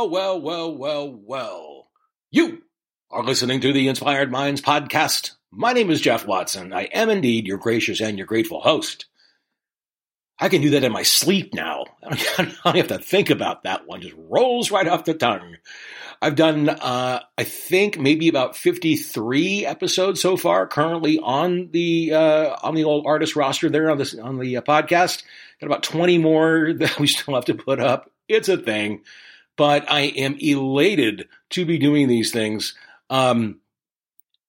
[0.00, 1.88] Well, well, well, well, well.
[2.30, 2.62] You
[3.10, 5.32] are listening to the Inspired Minds podcast.
[5.52, 6.72] My name is Jeff Watson.
[6.72, 9.04] I am indeed your gracious and your grateful host.
[10.38, 11.84] I can do that in my sleep now.
[12.02, 12.16] I
[12.64, 14.00] don't have to think about that one.
[14.00, 15.56] Just rolls right off the tongue.
[16.22, 20.66] I've done, uh, I think, maybe about fifty-three episodes so far.
[20.66, 24.62] Currently on the uh, on the old artist roster there on this on the uh,
[24.62, 25.24] podcast.
[25.60, 28.10] Got about twenty more that we still have to put up.
[28.28, 29.02] It's a thing
[29.56, 32.74] but I am elated to be doing these things.
[33.08, 33.60] Um,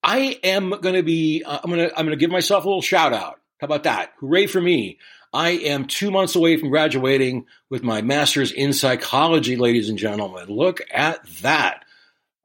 [0.04, 1.44] I am going to be.
[1.44, 1.98] Uh, I'm going to.
[1.98, 3.40] I'm going to give myself a little shout out.
[3.60, 4.14] How about that?
[4.20, 4.98] Hooray for me!
[5.34, 10.48] I am two months away from graduating with my master's in psychology, ladies and gentlemen.
[10.50, 11.86] Look at that!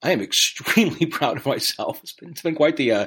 [0.02, 2.00] I am extremely proud of myself.
[2.02, 3.06] It's been, it's been quite the uh,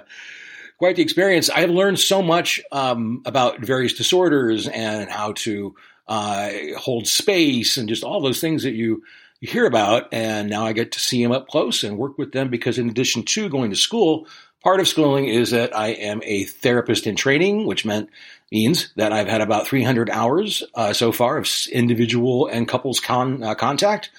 [0.79, 1.49] quite the experience.
[1.49, 5.75] I have learned so much um, about various disorders and how to
[6.07, 9.03] uh, hold space and just all those things that you
[9.41, 10.13] you hear about.
[10.13, 12.89] And now I get to see them up close and work with them because, in
[12.89, 14.27] addition to going to school,
[14.63, 18.09] part of schooling is that I am a therapist in training, which meant
[18.51, 23.43] means that I've had about 300 hours uh, so far of individual and couples con,
[23.43, 24.09] uh, contact.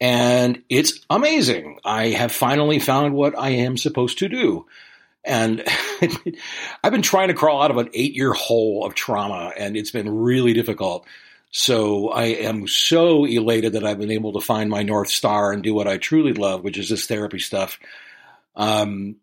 [0.00, 1.78] And it's amazing.
[1.84, 4.66] I have finally found what I am supposed to do.
[5.24, 5.62] And
[6.82, 9.90] I've been trying to crawl out of an eight year hole of trauma, and it's
[9.90, 11.06] been really difficult.
[11.50, 15.62] So I am so elated that I've been able to find my North Star and
[15.62, 17.78] do what I truly love, which is this therapy stuff.
[18.54, 19.16] Um,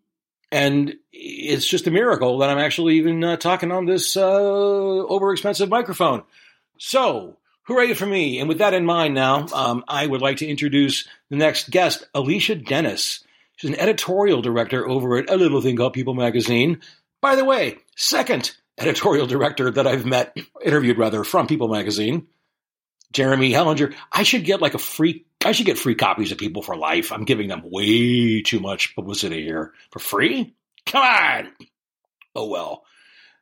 [0.50, 5.32] and it's just a miracle that I'm actually even uh, talking on this uh, over
[5.32, 6.22] expensive microphone.
[6.78, 8.40] So, hooray for me.
[8.40, 12.06] And with that in mind now, um, I would like to introduce the next guest,
[12.14, 13.24] Alicia Dennis.
[13.56, 16.80] She's an editorial director over at a little thing called People Magazine.
[17.20, 22.28] By the way, second editorial director that I've met, interviewed rather, from People Magazine,
[23.12, 23.94] Jeremy Hellinger.
[24.12, 27.12] I should get like a free, I should get free copies of People for Life.
[27.12, 29.72] I'm giving them way too much publicity here.
[29.90, 30.54] For free?
[30.86, 31.48] Come on!
[32.34, 32.84] Oh well.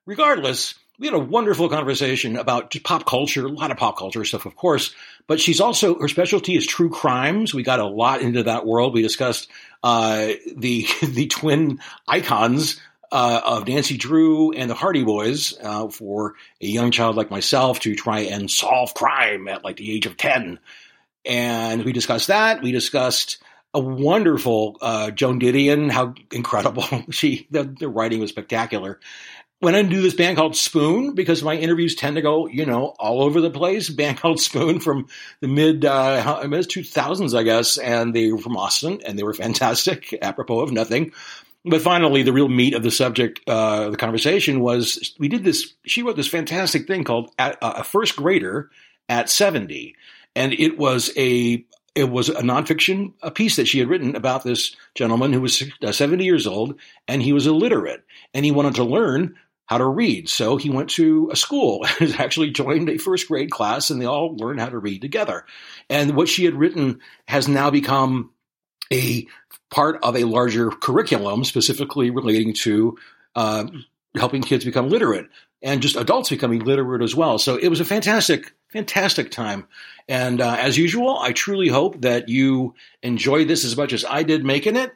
[0.06, 4.46] Regardless, we had a wonderful conversation about pop culture, a lot of pop culture stuff,
[4.46, 4.94] of course,
[5.26, 7.52] but she's also, her specialty is true crimes.
[7.52, 8.94] We got a lot into that world.
[8.94, 9.48] We discussed
[9.82, 12.80] uh, the, the twin icons
[13.12, 17.80] uh, of Nancy Drew and the Hardy Boys uh, for a young child like myself
[17.80, 20.58] to try and solve crime at like the age of 10.
[21.24, 22.62] And we discussed that.
[22.62, 23.38] We discussed
[23.74, 28.98] a wonderful uh, Joan Didion, how incredible she, the, the writing was spectacular.
[29.62, 32.66] Went on to do this band called Spoon because my interviews tend to go, you
[32.66, 33.88] know, all over the place.
[33.96, 35.08] Band called Spoon from
[35.40, 39.22] the mid uh, mid two thousands, I guess, and they were from Austin, and they
[39.22, 40.14] were fantastic.
[40.22, 41.12] Apropos of nothing,
[41.66, 45.74] but finally, the real meat of the subject, uh, the conversation was we did this.
[45.84, 48.70] She wrote this fantastic thing called "A First Grader
[49.08, 49.94] at 70.
[50.34, 54.44] and it was a it was a nonfiction a piece that she had written about
[54.44, 56.78] this gentleman who was uh, 70 years old
[57.08, 58.04] and he was illiterate
[58.34, 60.28] and he wanted to learn how to read.
[60.28, 64.06] So he went to a school and actually joined a first grade class and they
[64.06, 65.44] all learned how to read together.
[65.88, 68.30] And what she had written has now become
[68.92, 69.26] a
[69.70, 72.96] part of a larger curriculum specifically relating to
[73.34, 73.66] uh,
[74.14, 75.28] helping kids become literate
[75.62, 77.38] and just adults becoming literate as well.
[77.38, 79.66] So it was a fantastic, fantastic time.
[80.08, 84.22] And uh, as usual, I truly hope that you enjoyed this as much as I
[84.22, 84.92] did making it.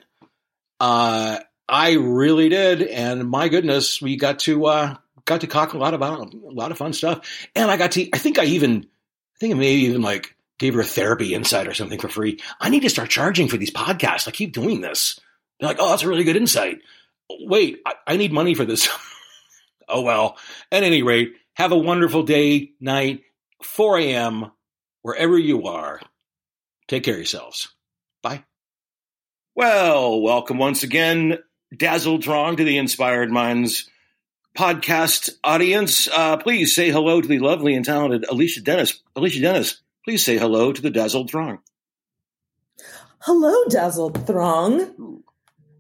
[0.79, 5.79] Uh, I really did, and my goodness, we got to uh, got to talk a
[5.79, 8.09] lot about a lot of fun stuff, and I got to.
[8.13, 8.87] I think I even,
[9.37, 12.39] I think maybe even like gave her a therapy insight or something for free.
[12.61, 14.29] I need to start charging for these podcasts.
[14.29, 15.19] I keep doing this.
[15.59, 16.81] They're like, oh, that's a really good insight.
[17.31, 18.89] Wait, I, I need money for this.
[19.89, 20.37] oh, well.
[20.71, 23.23] At any rate, have a wonderful day, night,
[23.63, 24.53] 4 a.m.,
[25.03, 26.01] wherever you are.
[26.89, 27.69] Take care of yourselves.
[28.23, 28.45] Bye.
[29.55, 31.39] Well, welcome once again,
[31.75, 33.89] Dazzled Throng, to the Inspired Minds
[34.55, 36.07] podcast audience.
[36.09, 39.01] Uh, please say hello to the lovely and talented Alicia Dennis.
[39.17, 41.59] Alicia Dennis, Please say hello to the dazzled throng.
[43.21, 45.23] Hello, dazzled throng.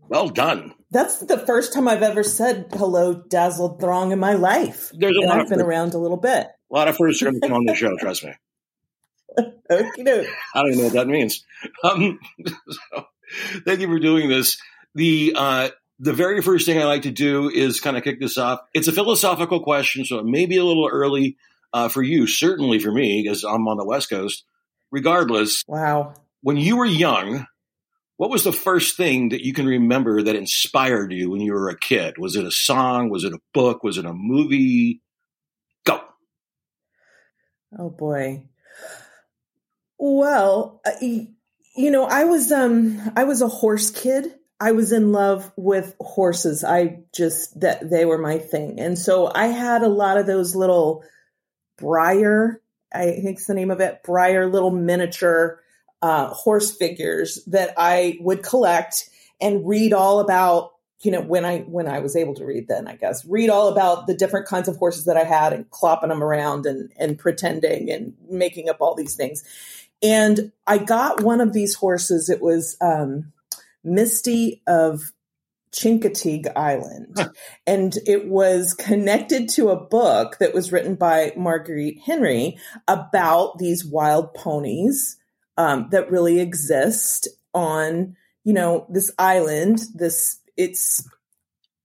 [0.08, 0.74] Well done.
[0.90, 4.90] That's the first time I've ever said hello, dazzled throng in my life.
[4.92, 6.48] There's a and lot I've been around a little bit.
[6.70, 8.34] A lot of firsts are on the show, trust me.
[9.38, 11.44] okay, I don't even know what that means.
[11.84, 13.06] Um, so,
[13.64, 14.60] thank you for doing this.
[14.94, 15.68] The uh,
[16.00, 18.60] the very first thing I like to do is kind of kick this off.
[18.74, 21.36] It's a philosophical question, so it may be a little early
[21.72, 24.44] uh, for you, certainly for me, because I'm on the West Coast.
[24.90, 26.14] Regardless, wow.
[26.42, 27.46] When you were young,
[28.16, 31.68] what was the first thing that you can remember that inspired you when you were
[31.68, 32.18] a kid?
[32.18, 33.08] Was it a song?
[33.08, 33.82] Was it a book?
[33.82, 35.00] Was it a movie?
[35.84, 36.02] Go.
[37.78, 38.44] Oh boy.
[39.98, 41.28] Well, uh, you
[41.76, 44.34] you know, I was um I was a horse kid.
[44.60, 46.62] I was in love with horses.
[46.64, 48.80] I just that they were my thing.
[48.80, 51.04] And so I had a lot of those little
[51.80, 52.56] Breyer,
[52.92, 55.60] I think think's the name of it, Breyer little miniature
[56.02, 59.08] uh, horse figures that I would collect
[59.40, 62.86] and read all about you know when i when i was able to read then
[62.86, 63.24] i guess.
[63.24, 66.66] Read all about the different kinds of horses that i had and clopping them around
[66.66, 69.42] and and pretending and making up all these things.
[70.02, 72.28] And i got one of these horses.
[72.28, 73.32] It was um,
[73.82, 75.12] misty of
[75.72, 77.28] chincoteague island huh.
[77.66, 82.58] and it was connected to a book that was written by marguerite henry
[82.88, 85.16] about these wild ponies
[85.56, 91.06] um, that really exist on you know this island this it's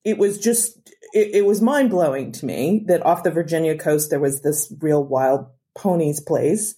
[0.04, 0.78] it was just
[1.14, 4.72] it, it was mind blowing to me that off the Virginia coast there was this
[4.80, 6.76] real wild ponies place.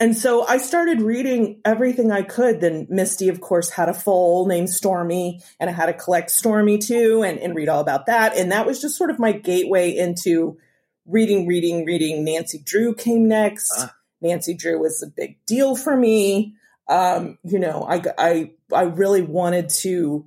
[0.00, 2.60] And so I started reading everything I could.
[2.60, 6.78] Then Misty, of course, had a foal named Stormy, and I had to collect Stormy
[6.78, 8.36] too and, and read all about that.
[8.36, 10.58] And that was just sort of my gateway into
[11.06, 12.24] reading, reading, reading.
[12.24, 13.72] Nancy Drew came next.
[13.76, 13.88] Uh.
[14.20, 16.54] Nancy Drew was a big deal for me.
[16.88, 20.26] Um, you know, I, I, I really wanted to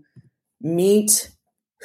[0.61, 1.31] meet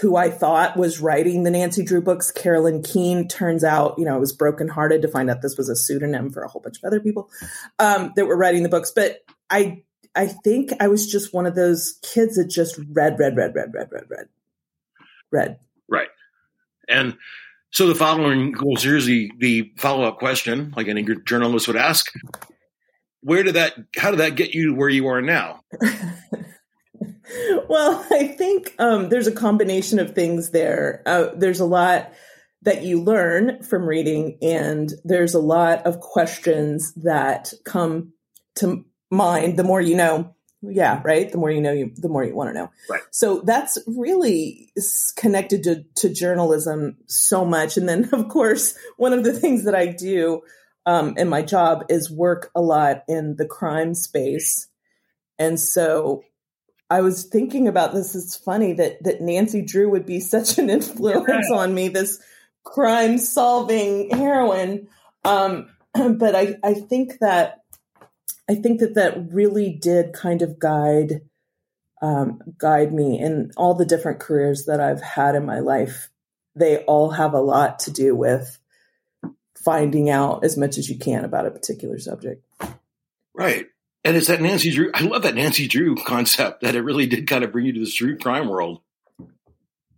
[0.01, 3.29] who I thought was writing the Nancy Drew books, Carolyn Keene.
[3.29, 6.43] Turns out, you know, I was brokenhearted to find out this was a pseudonym for
[6.43, 7.29] a whole bunch of other people
[7.79, 8.93] um, that were writing the books.
[8.95, 9.19] But
[9.51, 9.83] I,
[10.15, 13.75] I think I was just one of those kids that just read, read, read, read,
[13.75, 14.29] read, read, read,
[15.31, 15.59] read.
[15.87, 16.09] Right.
[16.89, 17.19] And
[17.71, 22.11] so the following goes here's the, the follow up question, like any journalist would ask.
[23.23, 25.63] Where did that, how did that get you to where you are now?
[27.69, 31.03] well, I think um, there's a combination of things there.
[31.07, 32.13] Uh, there's a lot
[32.63, 38.13] that you learn from reading, and there's a lot of questions that come
[38.57, 40.35] to mind the more you know.
[40.63, 41.33] Yeah, right.
[41.33, 42.71] The more you know, you the more you want to know.
[42.91, 43.01] Right.
[43.11, 44.71] So that's really
[45.17, 47.79] connected to to journalism so much.
[47.79, 50.43] And then, of course, one of the things that I do
[50.85, 54.69] um, in my job is work a lot in the crime space.
[55.39, 56.25] And so
[56.91, 58.17] I was thinking about this.
[58.17, 61.57] It's funny that that Nancy Drew would be such an influence yeah.
[61.57, 61.89] on me.
[61.89, 62.21] This
[62.65, 64.89] crime solving heroine,
[65.25, 67.61] um, but I I think that
[68.49, 71.23] I think that that really did kind of guide
[72.03, 76.11] um, guide me in all the different careers that I've had in my life.
[76.57, 78.59] They all have a lot to do with
[79.65, 82.45] finding out as much as you can about a particular subject.
[83.35, 83.67] Right.
[84.05, 84.91] And it's that Nancy Drew.
[84.95, 87.81] I love that Nancy Drew concept that it really did kind of bring you to
[87.81, 88.81] this true crime world.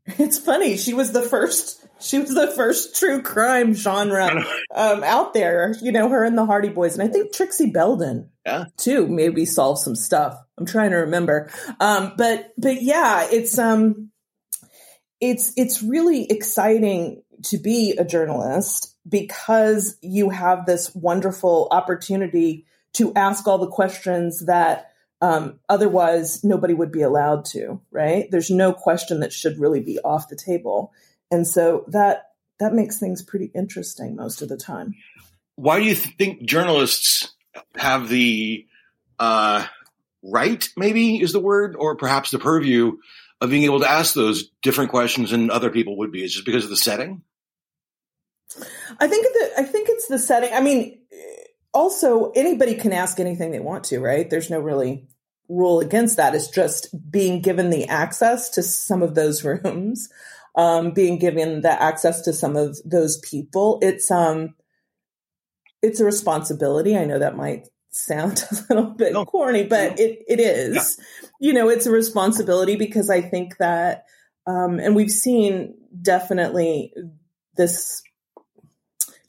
[0.07, 0.77] It's funny.
[0.77, 1.87] She was the first.
[2.01, 4.45] She was the first true crime genre
[4.75, 5.77] um, out there.
[5.81, 9.45] You know, her and the Hardy Boys, and I think Trixie Belden, yeah, too, maybe
[9.45, 10.37] solve some stuff.
[10.59, 14.11] I'm trying to remember, um, but but yeah, it's um,
[15.21, 23.13] it's it's really exciting to be a journalist because you have this wonderful opportunity to
[23.15, 28.31] ask all the questions that um, otherwise nobody would be allowed to right?
[28.31, 30.93] There's no question that should really be off the table.
[31.31, 34.95] And so that that makes things pretty interesting most of the time.
[35.57, 37.33] Why do you think journalists
[37.77, 38.67] have the
[39.19, 39.67] uh,
[40.23, 42.99] right maybe is the word or perhaps the purview
[43.41, 46.25] of being able to ask those different questions than other people would be?
[46.25, 47.23] Is just because of the setting?
[49.01, 50.53] I think that i think it's the setting.
[50.53, 50.99] I mean
[51.73, 54.29] also anybody can ask anything they want to, right?
[54.29, 55.07] There's no really
[55.49, 56.35] rule against that.
[56.35, 60.09] It's just being given the access to some of those rooms,
[60.57, 63.79] um, being given the access to some of those people.
[63.83, 64.55] It's um,
[65.83, 66.97] it's a responsibility.
[66.97, 69.25] I know that might sound a little bit no.
[69.25, 70.05] corny, but no.
[70.05, 70.99] it it is.
[71.23, 71.29] Yeah.
[71.41, 74.05] You know, it's a responsibility because I think that,
[74.47, 76.93] um, and we've seen definitely
[77.57, 78.03] this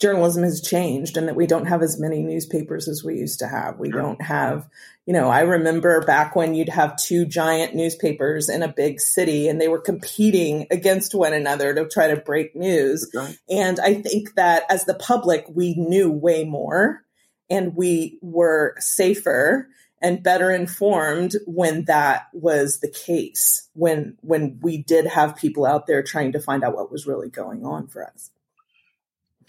[0.04, 3.48] journalism has changed and that we don't have as many newspapers as we used to
[3.48, 3.80] have.
[3.80, 4.02] We sure.
[4.02, 4.70] don't have,
[5.06, 9.48] you know, I remember back when you'd have two giant newspapers in a big city
[9.48, 13.10] and they were competing against one another to try to break news.
[13.16, 13.38] Right.
[13.50, 17.06] And I think that as the public, we knew way more
[17.50, 19.70] and we were safer
[20.02, 25.88] and better informed when that was the case when when we did have people out
[25.88, 28.30] there trying to find out what was really going on for us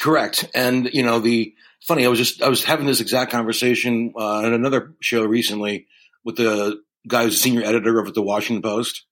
[0.01, 0.49] Correct.
[0.55, 1.55] And, you know, the
[1.87, 5.87] funny, I was just, I was having this exact conversation uh, on another show recently
[6.25, 9.05] with the guy who's a senior editor of the Washington Post.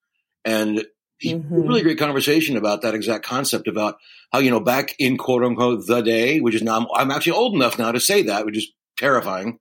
[0.44, 0.84] And
[1.18, 1.54] he, mm-hmm.
[1.54, 3.98] really great conversation about that exact concept about
[4.32, 7.32] how, you know, back in quote unquote the day, which is now, I'm, I'm actually
[7.32, 9.58] old enough now to say that, which is terrifying.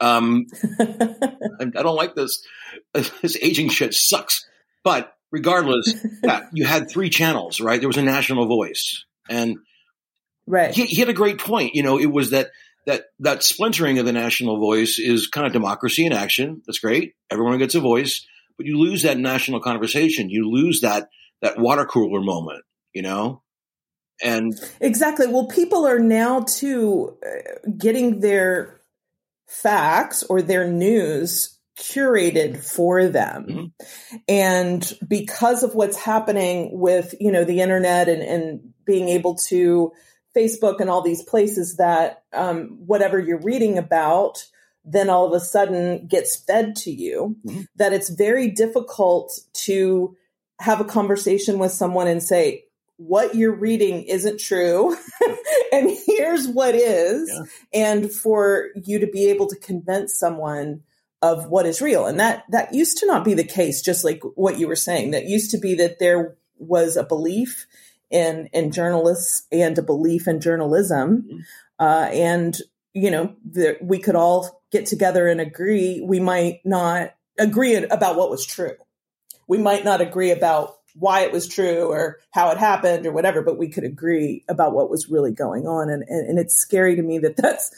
[0.00, 0.46] Um,
[0.80, 2.42] I don't like this.
[2.92, 4.46] This aging shit sucks.
[4.84, 7.80] But regardless, yeah, you had three channels, right?
[7.80, 9.56] There was a national voice, and
[10.46, 10.74] right.
[10.74, 11.74] He, he had a great point.
[11.74, 12.50] You know, it was that
[12.86, 16.62] that that splintering of the national voice is kind of democracy in action.
[16.66, 17.14] That's great.
[17.30, 18.26] Everyone gets a voice,
[18.56, 20.30] but you lose that national conversation.
[20.30, 21.08] You lose that
[21.42, 22.62] that water cooler moment.
[22.92, 23.42] You know,
[24.22, 25.26] and exactly.
[25.26, 28.80] Well, people are now too uh, getting their
[29.46, 33.46] facts or their news curated for them.
[33.48, 34.16] Mm-hmm.
[34.28, 39.92] And because of what's happening with, you know, the internet and, and being able to
[40.36, 44.44] Facebook and all these places that um, whatever you're reading about,
[44.84, 47.62] then all of a sudden gets fed to you, mm-hmm.
[47.76, 50.16] that it's very difficult to
[50.60, 52.64] have a conversation with someone and say,
[52.98, 54.96] what you're reading isn't true
[55.72, 57.42] and here's what is yeah.
[57.74, 60.82] and for you to be able to convince someone
[61.22, 62.06] of what is real.
[62.06, 65.10] And that, that used to not be the case, just like what you were saying.
[65.10, 67.66] That used to be that there was a belief
[68.10, 71.22] in, in journalists and a belief in journalism.
[71.22, 71.38] Mm-hmm.
[71.78, 72.58] Uh, and,
[72.94, 76.00] you know, the, we could all get together and agree.
[76.04, 78.76] We might not agree about what was true.
[79.48, 83.42] We might not agree about why it was true or how it happened or whatever,
[83.42, 85.90] but we could agree about what was really going on.
[85.90, 87.70] And, and, and it's scary to me that that's,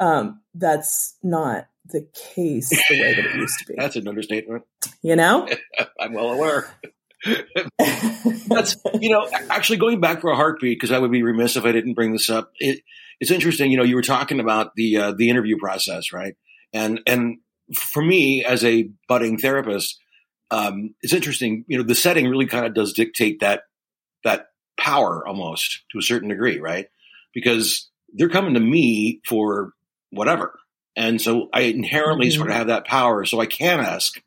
[0.00, 3.74] um, that's not the case the way that it used to be.
[3.78, 4.64] That's an understatement.
[5.02, 5.48] You know?
[6.00, 6.70] I'm well aware.
[8.48, 11.64] That's you know actually going back for a heartbeat because I would be remiss if
[11.64, 12.52] I didn't bring this up.
[12.58, 12.82] It,
[13.20, 13.70] it's interesting.
[13.70, 16.36] You know, you were talking about the uh, the interview process, right?
[16.72, 17.38] And and
[17.74, 19.98] for me as a budding therapist,
[20.50, 21.64] um, it's interesting.
[21.68, 23.62] You know, the setting really kind of does dictate that
[24.24, 24.46] that
[24.78, 26.86] power almost to a certain degree, right?
[27.34, 29.72] Because they're coming to me for
[30.10, 30.58] whatever
[30.98, 32.36] and so I inherently mm-hmm.
[32.36, 33.24] sort of have that power.
[33.24, 34.20] So I can ask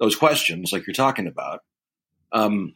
[0.00, 1.60] those questions like you're talking about.
[2.34, 2.74] Um,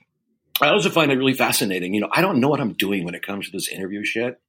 [0.60, 1.94] I also find it really fascinating.
[1.94, 4.40] You know, I don't know what I'm doing when it comes to this interview shit.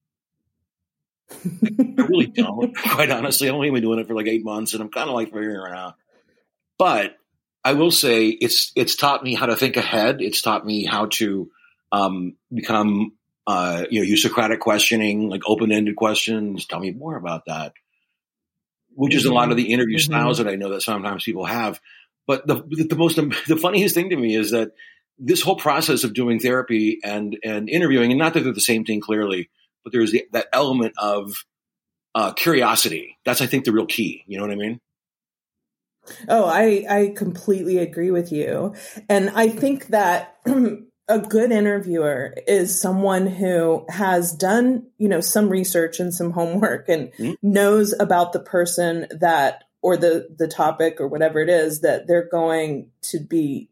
[1.31, 3.47] I really don't, quite honestly.
[3.47, 5.71] I've only been doing it for like eight months and I'm kind of like figuring
[5.71, 5.95] it out.
[6.77, 7.17] But
[7.63, 10.21] I will say it's it's taught me how to think ahead.
[10.21, 11.51] It's taught me how to
[11.91, 13.13] um, become
[13.45, 16.65] uh, you know, use Socratic questioning, like open ended questions.
[16.65, 17.73] Tell me more about that
[18.99, 20.11] which is a lot of the interview mm-hmm.
[20.11, 21.79] styles that I know that sometimes people have.
[22.27, 24.71] But the, the most, the funniest thing to me is that
[25.19, 28.85] this whole process of doing therapy and, and interviewing, and not that they're the same
[28.85, 29.49] thing clearly,
[29.83, 31.45] but there's the, that element of
[32.15, 33.17] uh, curiosity.
[33.25, 34.23] That's, I think, the real key.
[34.27, 34.79] You know what I mean?
[36.27, 38.73] Oh, I, I completely agree with you.
[39.07, 40.37] And I think that
[41.09, 46.87] a good interviewer is someone who has done, you know, some research and some homework
[46.87, 47.33] and mm-hmm.
[47.41, 52.29] knows about the person that or the the topic or whatever it is that they're
[52.29, 53.69] going to be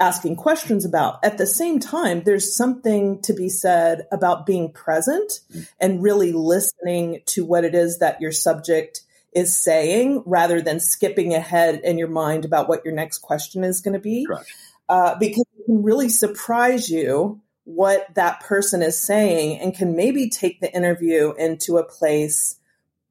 [0.00, 1.22] asking questions about.
[1.22, 5.40] At the same time, there's something to be said about being present
[5.78, 9.02] and really listening to what it is that your subject
[9.32, 13.80] is saying rather than skipping ahead in your mind about what your next question is
[13.80, 14.26] going to be.
[14.88, 20.28] Uh, because it can really surprise you what that person is saying and can maybe
[20.28, 22.56] take the interview into a place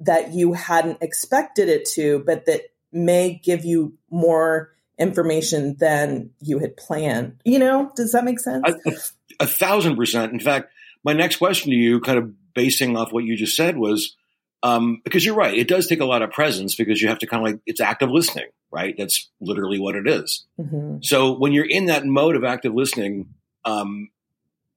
[0.02, 6.60] that you hadn't expected it to, but that may give you more information than you
[6.60, 7.42] had planned.
[7.46, 8.64] You know, does that make sense?
[8.68, 8.94] A, a,
[9.42, 10.34] a thousand percent.
[10.34, 10.72] In fact,
[11.04, 14.16] my next question to you, kind of basing off what you just said, was
[14.64, 17.28] um, because you're right, it does take a lot of presence because you have to
[17.28, 18.96] kind of like it's active listening right?
[18.98, 20.46] That's literally what it is.
[20.60, 20.98] Mm-hmm.
[21.02, 23.34] So when you're in that mode of active listening,
[23.66, 24.10] um,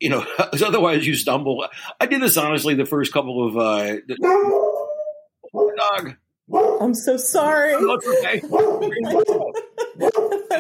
[0.01, 1.67] you know, otherwise you stumble.
[2.01, 4.17] I did this honestly the first couple of uh, the,
[5.77, 6.15] dog.
[6.81, 7.75] I'm so sorry.
[7.75, 8.43] okay.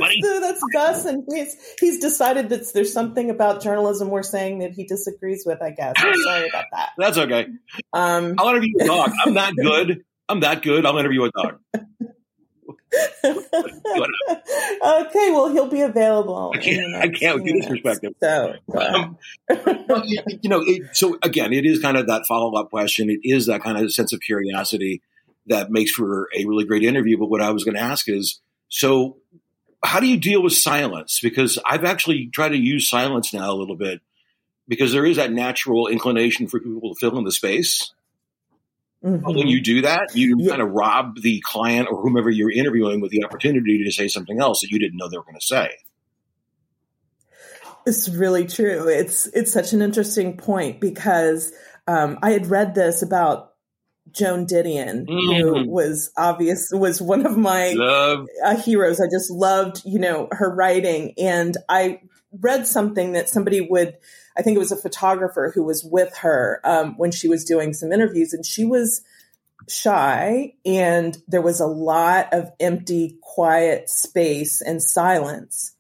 [0.03, 4.73] that's, that's Gus, and he's he's decided that there's something about journalism we're saying that
[4.73, 5.63] he disagrees with.
[5.63, 5.95] I guess.
[5.99, 6.91] I'm sorry about that.
[6.99, 7.47] That's okay.
[7.93, 9.13] Um, I'll interview a dog.
[9.25, 10.05] I'm that good.
[10.29, 10.87] I'm that good.
[10.87, 11.59] I'll interview a dog.
[13.25, 16.53] okay, well, he'll be available.
[16.55, 18.13] I can't, I can't perspective.
[18.21, 19.17] So, um,
[20.07, 23.09] you know, it, so again, it is kind of that follow up question.
[23.09, 25.03] It is that kind of sense of curiosity
[25.47, 27.19] that makes for a really great interview.
[27.19, 29.19] But what I was going to ask is, so
[29.85, 31.21] how do you deal with silence?
[31.21, 34.01] Because I've actually tried to use silence now a little bit
[34.69, 37.93] because there is that natural inclination for people to fill in the space.
[39.05, 39.25] Mm-hmm.
[39.25, 40.51] When you do that, you yeah.
[40.51, 44.41] kind of rob the client or whomever you're interviewing with the opportunity to say something
[44.41, 45.71] else that you didn't know they were going to say.
[47.85, 48.87] It's really true.
[48.89, 51.53] It's it's such an interesting point because
[51.89, 53.52] um, I had read this about
[54.11, 55.41] Joan Didion, mm.
[55.41, 57.75] who was obvious was one of my
[58.45, 59.01] uh, heroes.
[59.01, 62.01] I just loved, you know, her writing, and I
[62.41, 63.97] read something that somebody would.
[64.37, 67.73] I think it was a photographer who was with her um, when she was doing
[67.73, 69.03] some interviews, and she was
[69.69, 75.75] shy, and there was a lot of empty, quiet space and silence.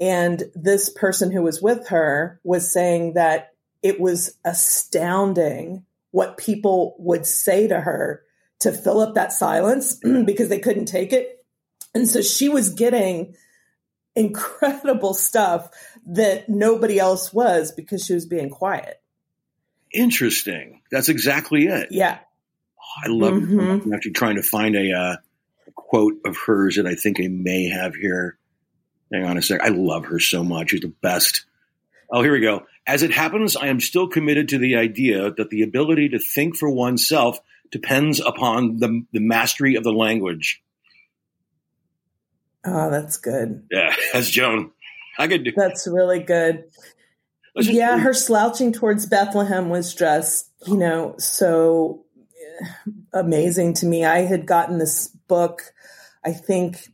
[0.00, 3.52] And this person who was with her was saying that
[3.82, 8.22] it was astounding what people would say to her
[8.60, 9.94] to fill up that silence
[10.26, 11.44] because they couldn't take it.
[11.94, 13.34] And so she was getting
[14.14, 15.70] incredible stuff
[16.06, 19.00] that nobody else was because she was being quiet.
[19.92, 20.82] Interesting.
[20.90, 21.88] That's exactly it.
[21.90, 22.18] Yeah.
[22.78, 23.60] Oh, I love mm-hmm.
[23.88, 25.16] I'm actually trying to find a uh,
[25.74, 28.38] quote of hers that I think I may have here.
[29.12, 29.60] Hang on a sec.
[29.62, 30.70] I love her so much.
[30.70, 31.44] She's the best.
[32.12, 32.66] Oh, here we go.
[32.90, 36.56] As it happens, I am still committed to the idea that the ability to think
[36.56, 37.38] for oneself
[37.70, 40.60] depends upon the, the mastery of the language.
[42.66, 43.62] Oh, that's good.
[43.70, 44.72] Yeah, that's Joan.
[45.16, 45.52] I could do.
[45.54, 46.64] That's really good.
[47.56, 52.04] Just, yeah, her slouching towards Bethlehem was just, you know, so
[53.12, 54.04] amazing to me.
[54.04, 55.62] I had gotten this book,
[56.24, 56.88] I think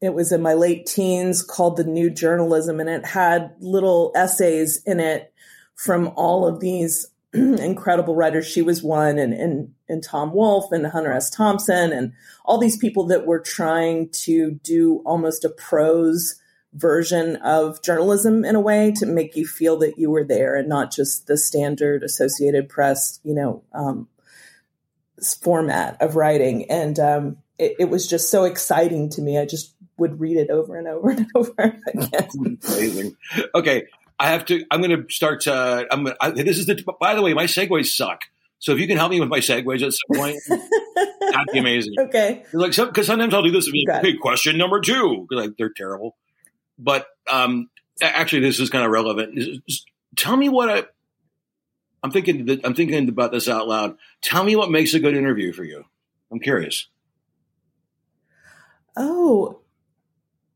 [0.00, 4.82] it was in my late teens called The New Journalism, and it had little essays
[4.84, 5.32] in it
[5.74, 8.46] from all of these incredible writers.
[8.46, 11.30] She was one, and, and, and Tom Wolfe and Hunter S.
[11.30, 12.12] Thompson, and
[12.44, 16.40] all these people that were trying to do almost a prose
[16.76, 20.68] version of journalism in a way to make you feel that you were there and
[20.68, 24.08] not just the standard Associated Press, you know, um,
[25.40, 26.70] format of writing.
[26.70, 29.38] And um, it, it was just so exciting to me.
[29.38, 32.58] I just would read it over and over and over again.
[32.68, 33.16] Amazing.
[33.54, 33.86] Okay,
[34.18, 34.64] I have to.
[34.70, 35.46] I'm going to start.
[35.46, 36.04] Uh, I'm.
[36.04, 36.82] Gonna, I, this is the.
[37.00, 38.22] By the way, my segues suck.
[38.58, 41.94] So if you can help me with my segues at some point, that'd be amazing.
[41.98, 42.44] Okay.
[42.52, 43.70] Like because sometimes I'll do this.
[43.70, 45.26] Like, okay, question number two.
[45.30, 46.16] Like they're terrible.
[46.78, 47.68] But um,
[48.00, 49.62] actually, this is kind of relevant.
[49.68, 50.84] Just tell me what I.
[52.02, 52.60] I'm thinking.
[52.64, 53.96] I'm thinking about this out loud.
[54.22, 55.84] Tell me what makes a good interview for you.
[56.30, 56.88] I'm curious.
[58.96, 59.60] Oh,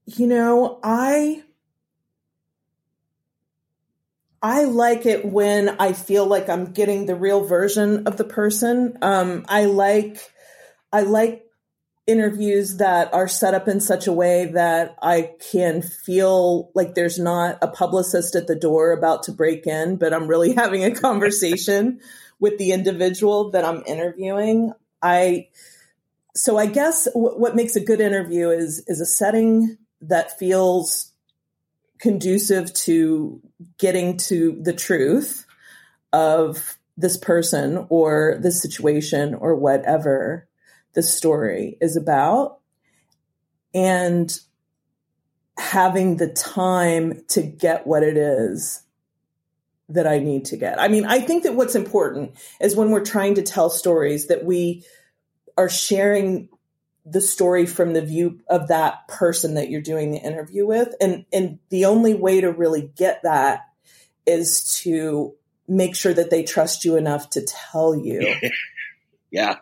[0.06, 1.42] you know, I
[4.42, 8.96] I like it when I feel like I'm getting the real version of the person.
[9.02, 10.18] Um, I like
[10.92, 11.44] I like
[12.06, 17.18] interviews that are set up in such a way that I can feel like there's
[17.18, 20.90] not a publicist at the door about to break in, but I'm really having a
[20.94, 22.00] conversation
[22.40, 24.72] with the individual that I'm interviewing.
[25.02, 25.48] I
[26.34, 31.12] so I guess w- what makes a good interview is is a setting that feels
[31.98, 33.40] conducive to
[33.78, 35.46] getting to the truth
[36.12, 40.48] of this person or this situation or whatever
[40.94, 42.58] the story is about
[43.74, 44.40] and
[45.58, 48.82] having the time to get what it is
[49.88, 50.80] that I need to get.
[50.80, 54.44] I mean, I think that what's important is when we're trying to tell stories that
[54.44, 54.84] we
[55.58, 56.48] are sharing
[57.04, 60.94] the story from the view of that person that you're doing the interview with.
[61.00, 63.62] And and the only way to really get that
[64.26, 65.34] is to
[65.66, 68.34] make sure that they trust you enough to tell you
[69.30, 69.56] yeah.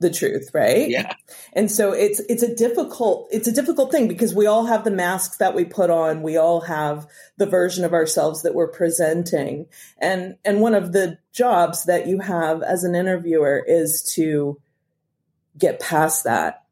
[0.00, 0.90] the truth right?
[0.90, 1.12] Yeah.
[1.54, 4.90] And so it's it's a difficult it's a difficult thing because we all have the
[4.90, 6.22] masks that we put on.
[6.22, 7.06] We all have
[7.38, 9.66] the version of ourselves that we're presenting.
[9.98, 14.60] And and one of the jobs that you have as an interviewer is to
[15.56, 16.65] get past that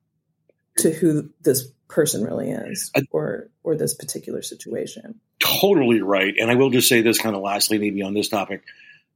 [0.78, 5.20] to who this person really is or or this particular situation.
[5.40, 6.34] Totally right.
[6.38, 8.64] And I will just say this kind of lastly, maybe on this topic,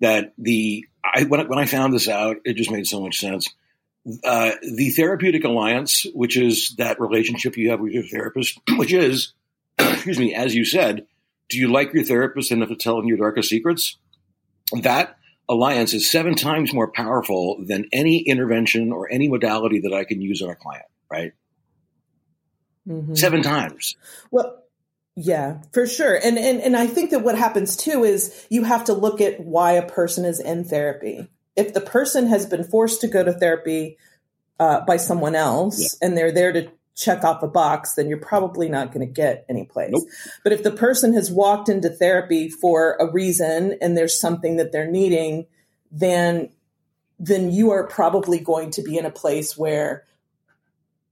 [0.01, 3.49] that the I when, when I found this out, it just made so much sense.
[4.25, 9.33] Uh, the therapeutic alliance, which is that relationship you have with your therapist, which is,
[9.79, 11.07] excuse me, as you said,
[11.49, 13.97] do you like your therapist enough to tell them your darkest secrets?
[14.83, 15.19] That
[15.49, 20.21] alliance is seven times more powerful than any intervention or any modality that I can
[20.21, 21.33] use on a client, right?
[22.89, 23.15] Mm-hmm.
[23.15, 23.97] seven times.
[24.31, 24.63] Well,
[25.21, 26.15] yeah, for sure.
[26.15, 29.41] And, and and I think that what happens too is you have to look at
[29.41, 31.29] why a person is in therapy.
[31.57, 33.99] If the person has been forced to go to therapy
[34.61, 36.07] uh, by someone else yeah.
[36.07, 39.45] and they're there to check off a box, then you're probably not going to get
[39.49, 39.91] any place.
[39.93, 40.05] Nope.
[40.45, 44.71] But if the person has walked into therapy for a reason and there's something that
[44.71, 45.47] they're needing,
[45.91, 46.51] then
[47.19, 50.05] then you are probably going to be in a place where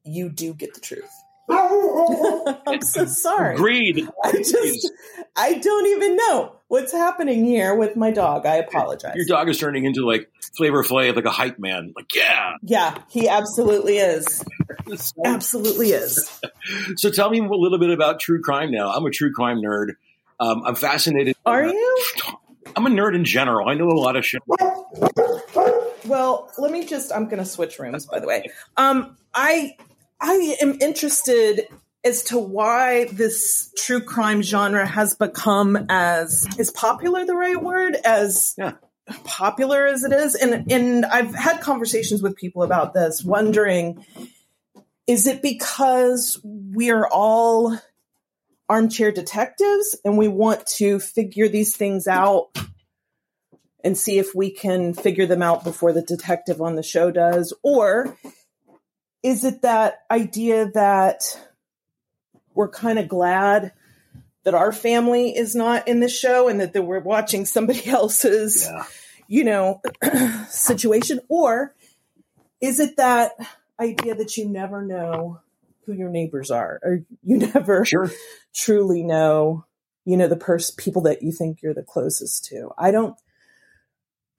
[0.04, 1.10] you do get the truth
[2.66, 3.54] I'm so sorry.
[3.54, 4.08] Agreed.
[4.24, 4.90] I just,
[5.36, 8.46] I don't even know what's happening here with my dog.
[8.46, 9.14] I apologize.
[9.14, 11.92] Your dog is turning into like Flavor Flav, like a hype man.
[11.94, 12.54] Like, yeah.
[12.62, 14.44] Yeah, he absolutely is.
[15.24, 16.40] absolutely is.
[16.96, 18.90] So tell me a little bit about true crime now.
[18.90, 19.92] I'm a true crime nerd.
[20.40, 21.36] Um, I'm fascinated.
[21.46, 22.04] Are you?
[22.74, 23.68] I'm a nerd in general.
[23.68, 24.42] I know a lot of shit.
[26.04, 28.44] Well, let me just I'm going to switch rooms by the way.
[28.76, 29.76] Um I
[30.20, 31.68] I am interested
[32.04, 37.96] as to why this true crime genre has become as is popular the right word?
[38.04, 38.74] As Yeah.
[39.24, 40.34] popular as it is?
[40.34, 44.04] And and I've had conversations with people about this wondering
[45.06, 47.78] is it because we're all
[48.68, 52.48] armchair detectives and we want to figure these things out
[53.84, 57.52] and see if we can figure them out before the detective on the show does?
[57.62, 58.18] Or
[59.22, 61.38] is it that idea that
[62.54, 63.72] we're kind of glad
[64.44, 68.84] that our family is not in the show and that, we're watching somebody else's Yeah.
[69.28, 69.80] you know
[70.48, 71.74] situation or
[72.60, 73.32] is it that
[73.80, 75.40] idea that you never know
[75.84, 78.10] who your neighbors are or you never Sure.
[78.54, 79.64] truly know
[80.04, 83.16] you know the person people that you think you're the closest to i don't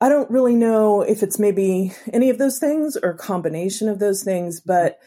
[0.01, 3.99] i don't really know if it's maybe any of those things or a combination of
[3.99, 4.99] those things but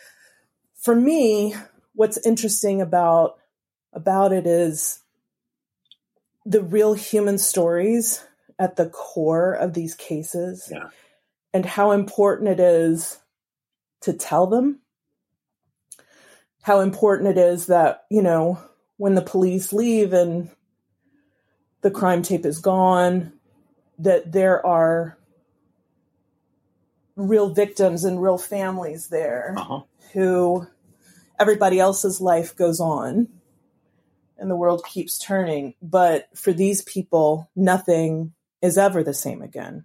[0.76, 1.55] for me
[1.94, 3.37] what's interesting about
[3.92, 5.00] about it is
[6.46, 8.24] the real human stories
[8.59, 10.88] at the core of these cases Yeah.
[11.53, 13.18] and how important it is
[14.03, 14.81] to tell them
[16.62, 18.59] how important it is that you know
[18.96, 20.50] when the police leave and
[21.83, 23.33] the crime tape is gone
[24.01, 25.17] that there are
[27.17, 29.81] real victims and real families there Uh-huh.
[30.13, 30.67] who
[31.39, 33.29] everybody else's life goes on
[34.39, 38.33] and the world keeps turning but for these people nothing
[38.63, 39.85] is ever the same again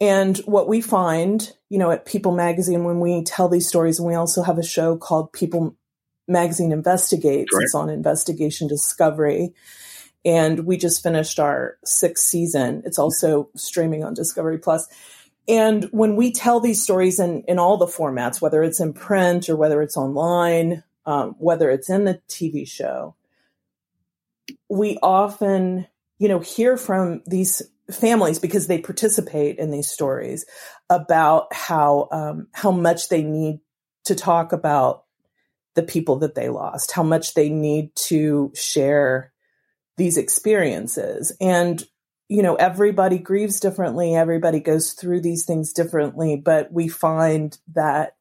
[0.00, 4.06] and what we find you know at people magazine when we tell these stories and
[4.06, 5.74] we also have a show called people
[6.28, 7.64] magazine investigates Correct.
[7.64, 9.52] it's on investigation discovery
[10.24, 14.88] and we just finished our sixth season it's also streaming on discovery Plus.
[15.48, 19.48] and when we tell these stories in, in all the formats, whether it's in print
[19.48, 23.14] or whether it's online, um, whether it's in the TV show,
[24.68, 25.86] we often,
[26.18, 30.46] you know, hear from these families because they participate in these stories
[30.88, 33.60] about how um, how much they need
[34.04, 35.04] to talk about
[35.74, 39.32] the people that they lost, how much they need to share
[39.96, 41.84] these experiences, and
[42.28, 48.16] you know everybody grieves differently everybody goes through these things differently but we find that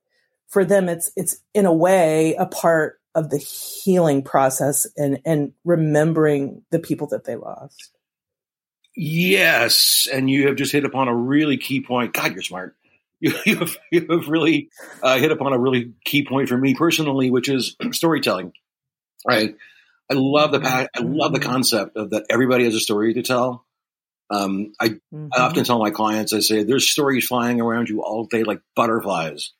[0.49, 5.53] for them it's it's in a way a part of the healing process and and
[5.63, 7.93] remembering the people that they lost
[8.95, 12.13] Yes, and you have just hit upon a really key point.
[12.13, 12.75] God, you're smart.
[13.19, 14.69] You, you, have, you have really
[15.01, 18.53] uh, hit upon a really key point for me personally, which is storytelling.
[19.27, 19.55] Right.
[20.13, 23.65] I love the I love the concept of that everybody has a story to tell.
[24.29, 25.29] Um, I, Mhm.
[25.35, 28.61] I often tell my clients, I say, there's stories flying around you all day like
[28.75, 29.51] butterflies,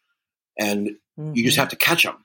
[0.57, 1.59] and you just Mhm.
[1.61, 2.23] have to catch them.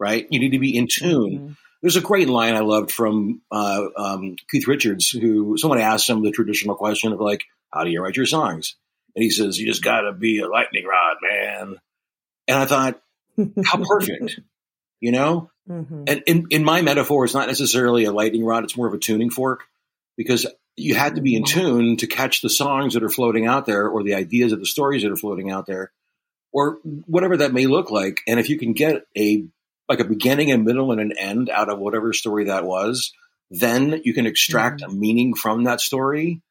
[0.00, 0.26] Right.
[0.30, 1.40] You need to be in tune.
[1.40, 1.56] Mhm.
[1.82, 6.22] There's a great line I loved from uh, um, Keith Richards, who someone asked him
[6.22, 8.76] the traditional question of like, "How do you write your songs?"
[9.14, 11.76] And he says, "You just got to be a lightning rod, man."
[12.48, 13.00] And I thought,
[13.64, 14.40] how perfect,
[15.00, 15.50] you know.
[15.68, 16.04] Mhm.
[16.08, 18.98] And in, in my metaphor, it's not necessarily a lightning rod; it's more of a
[18.98, 19.64] tuning fork,
[20.16, 20.46] because
[20.76, 23.88] you had to be in tune to catch the songs that are floating out there,
[23.88, 25.92] or the ideas of the stories that are floating out there,
[26.52, 28.20] or whatever that may look like.
[28.26, 29.44] And if you can get a
[29.88, 33.12] like a beginning, a middle, and an end out of whatever story that was,
[33.50, 36.42] then you can extract a meaning from that story,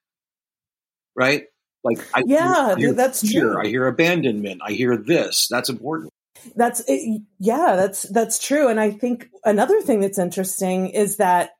[1.16, 1.46] right?
[1.84, 3.62] Like, I Yeah, hear that's fear, true.
[3.62, 4.62] I hear abandonment.
[4.64, 5.48] I hear this.
[5.50, 6.12] That's important.
[6.56, 8.68] That's it, yeah, that's that's true.
[8.68, 11.52] And I think another thing that's interesting is that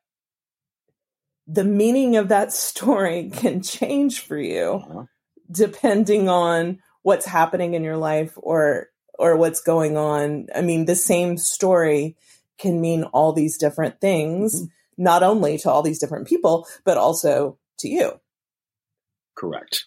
[1.48, 5.04] the meaning of that story can change for you Uh-huh.
[5.52, 8.88] depending on what's happening in your life or
[9.20, 10.48] or what's going on.
[10.56, 12.16] I mean, the same story
[12.58, 14.68] can mean all these different things,
[14.98, 18.20] not only to all these different people, but also to you.
[19.36, 19.86] Correct.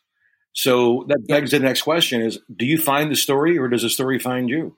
[0.53, 3.91] So that begs the next question: Is do you find the story, or does the
[3.91, 4.77] story find you?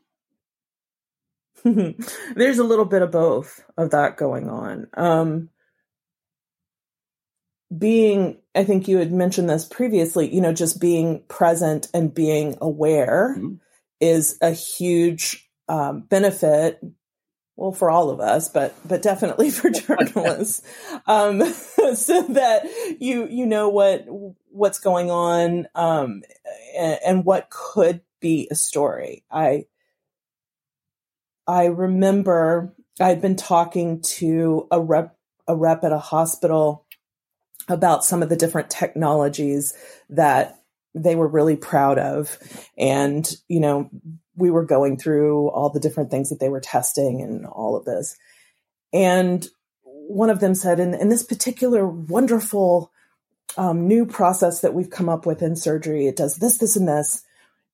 [2.34, 4.86] There's a little bit of both of that going on.
[4.94, 5.50] Um,
[7.76, 12.56] being, I think you had mentioned this previously, you know, just being present and being
[12.60, 13.58] aware Mhm.
[14.00, 16.80] is a huge um, benefit
[17.58, 20.62] well for all of us but but definitely for journalists
[21.06, 21.42] um,
[21.94, 22.64] so that
[23.00, 24.06] you you know what
[24.50, 26.22] what's going on um,
[26.76, 29.66] and, and, what could be a story i
[31.48, 35.16] i remember i'd been talking to a rep
[35.48, 36.86] a rep at a hospital
[37.68, 39.74] about some of the different technologies
[40.08, 40.60] that
[40.94, 42.38] they were really proud of
[42.76, 43.90] and you know
[44.38, 47.84] we were going through all the different things that they were testing and all of
[47.84, 48.16] this.
[48.92, 49.46] And
[49.82, 52.92] one of them said, in, in this particular wonderful
[53.56, 56.88] um, new process that we've come up with in surgery, it does this, this, and
[56.88, 57.24] this.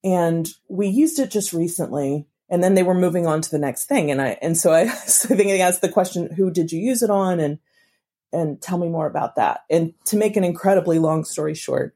[0.03, 2.27] And we used it just recently.
[2.51, 4.11] And then they were moving on to the next thing.
[4.11, 6.81] And I, and so I, so I think I asked the question, who did you
[6.81, 7.41] use it on?
[7.41, 7.59] And,
[8.33, 9.61] and tell me more about that.
[9.71, 11.95] And to make an incredibly long story short,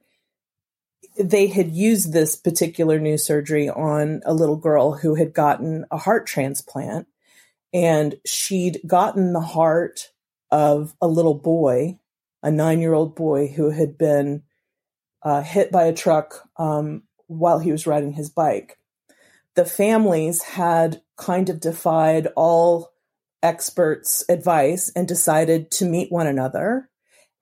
[1.18, 5.98] they had used this particular new surgery on a little girl who had gotten a
[5.98, 7.08] heart transplant
[7.72, 10.10] and she'd gotten the heart
[10.50, 11.98] of a little boy,
[12.42, 14.42] a nine year old boy who had been
[15.22, 18.78] uh, hit by a truck um, while he was riding his bike.
[19.58, 22.92] The families had kind of defied all
[23.42, 26.88] experts' advice and decided to meet one another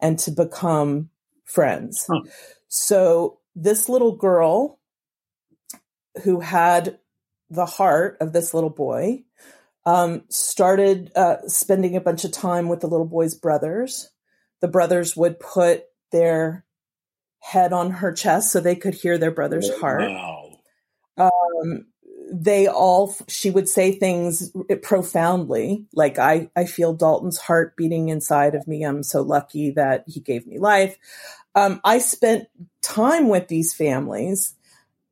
[0.00, 1.10] and to become
[1.44, 2.06] friends.
[2.08, 2.22] Huh.
[2.68, 4.80] So this little girl
[6.24, 7.00] who had
[7.50, 9.24] the heart of this little boy
[9.84, 14.08] um, started uh, spending a bunch of time with the little boy's brothers.
[14.62, 16.64] The brothers would put their
[17.40, 20.00] head on her chest so they could hear their brother's oh, heart.
[20.00, 20.52] Wow.
[21.18, 21.86] Um,
[22.30, 28.54] they all, she would say things profoundly, like, I, I feel Dalton's heart beating inside
[28.54, 28.82] of me.
[28.82, 30.96] I'm so lucky that he gave me life
[31.56, 32.48] um, I spent
[32.82, 34.54] time with these families,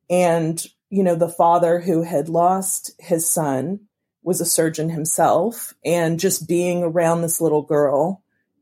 [0.09, 3.81] and you know, the father who had lost his son
[4.21, 8.21] was a surgeon himself, and just being around this little girl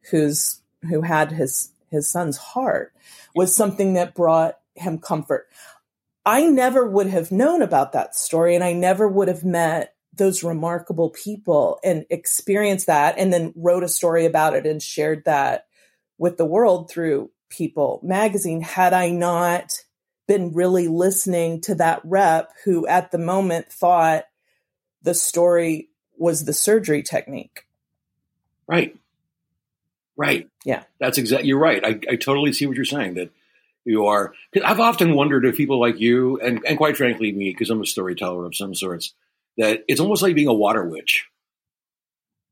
[0.09, 2.93] who's who had his his son's heart
[3.35, 5.47] was something that brought him comfort.
[6.25, 10.43] I never would have known about that story, and I never would have met those
[10.43, 15.65] remarkable people and experienced that, and then wrote a story about it and shared that
[16.17, 19.73] with the world through People magazine had I not
[20.27, 24.25] been really listening to that rep who at the moment thought
[25.03, 27.67] the story was the surgery technique.
[28.65, 28.97] Right.
[30.15, 30.49] Right.
[30.65, 30.83] Yeah.
[30.99, 31.85] That's exactly, you're right.
[31.85, 33.29] I, I totally see what you're saying that
[33.85, 37.69] you are, I've often wondered if people like you, and, and quite frankly me, because
[37.69, 39.13] I'm a storyteller of some sorts,
[39.57, 41.27] that it's almost like being a water witch,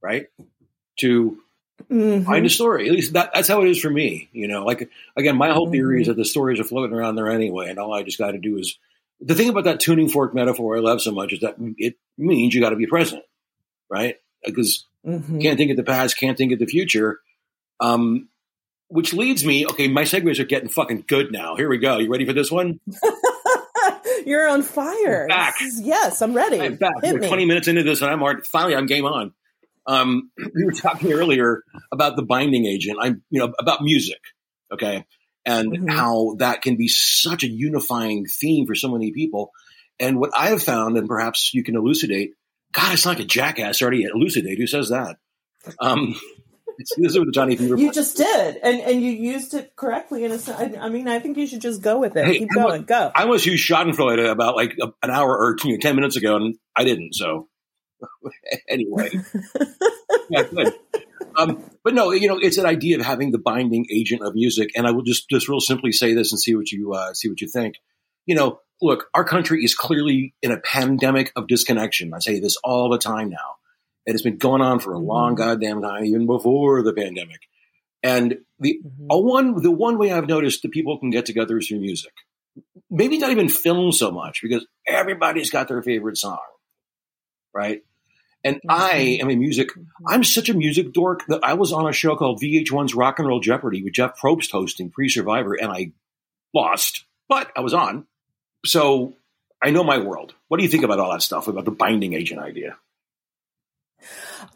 [0.02, 0.28] right?
[1.00, 1.38] To
[1.89, 2.26] Mm-hmm.
[2.26, 2.88] Find a story.
[2.88, 4.30] At least that, that's how it is for me.
[4.34, 6.02] You know, like again, my whole theory mm-hmm.
[6.02, 8.38] is that the stories are floating around there anyway, and all I just got to
[8.38, 8.78] do is
[9.20, 12.54] the thing about that tuning fork metaphor I love so much is that it means
[12.54, 13.24] you got to be present,
[13.89, 14.17] right?
[14.44, 15.39] Because mm-hmm.
[15.39, 17.20] can't think of the past, can't think of the future.
[17.80, 18.30] Um,
[18.92, 21.56] which leads me, okay, my segues are getting fucking good now.
[21.56, 21.98] Here we go.
[21.98, 22.82] You ready for this one?
[24.26, 25.24] You're on fire.
[25.24, 25.56] I'm back.
[25.80, 26.60] yes, I'm ready.
[26.60, 27.02] I'm back.
[27.02, 29.34] Hit 20 minutes into this, and I'm already, finally I'm game on.
[29.88, 32.98] Um, we were talking earlier about the binding agent.
[33.02, 34.20] I'm, you know, about music.
[34.72, 35.06] Okay.
[35.46, 35.88] And mm-hmm.
[35.88, 39.52] how that can be such a unifying theme for so many people.
[40.00, 42.34] And what I have found, and perhaps you can elucidate,
[42.74, 44.58] God, it's like a jackass already elucidate.
[44.58, 45.18] Who says that?
[45.80, 46.16] Um,
[46.98, 47.78] this is what the Johnny Fever.
[47.78, 50.26] You just did, and and you used it correctly.
[50.26, 50.32] In
[50.80, 52.26] I mean, I think you should just go with it.
[52.26, 53.12] Hey, Keep I going, go.
[53.13, 56.56] I almost used Schadenfreude about like an hour or you know, ten minutes ago, and
[56.76, 57.15] I didn't.
[57.15, 57.48] So
[58.70, 59.10] anyway.
[60.30, 60.74] yeah, good.
[61.38, 64.72] Um, but no, you know, it's an idea of having the binding agent of music.
[64.76, 67.30] And I will just, just real simply say this and see what you, uh, see
[67.30, 67.76] what you think.
[68.26, 72.13] You know, look, our country is clearly in a pandemic of disconnection.
[72.13, 73.56] I say this all the time now.
[74.06, 75.44] It has been going on for a long mm-hmm.
[75.44, 77.42] goddamn time, even before the pandemic.
[78.04, 79.06] And the mm-hmm.
[79.08, 82.14] one, the one way I've noticed that people can get together is through music.
[82.90, 86.40] Maybe not even film so much because everybody's got their favorite song,
[87.54, 87.84] right?
[88.44, 88.72] And mm-hmm.
[88.72, 90.08] I am a music, mm-hmm.
[90.08, 93.28] I'm such a music dork that I was on a show called VH1's Rock and
[93.28, 95.92] Roll Jeopardy with Jeff Probst hosting pre Survivor, and I
[96.54, 98.08] lost, but I was on.
[98.66, 99.14] So
[99.62, 100.34] I know my world.
[100.48, 102.78] What do you think about all that stuff, about the binding agent idea?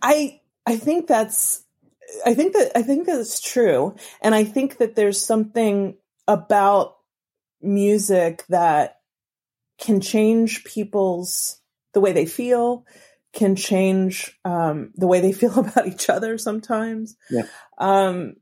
[0.01, 1.63] I I think that's
[2.25, 3.95] I think that I think that's true.
[4.21, 6.95] And I think that there's something about
[7.61, 8.99] music that
[9.79, 11.59] can change people's
[11.93, 12.85] the way they feel,
[13.33, 17.15] can change um, the way they feel about each other sometimes.
[17.29, 17.43] Yeah.
[17.77, 18.35] Um,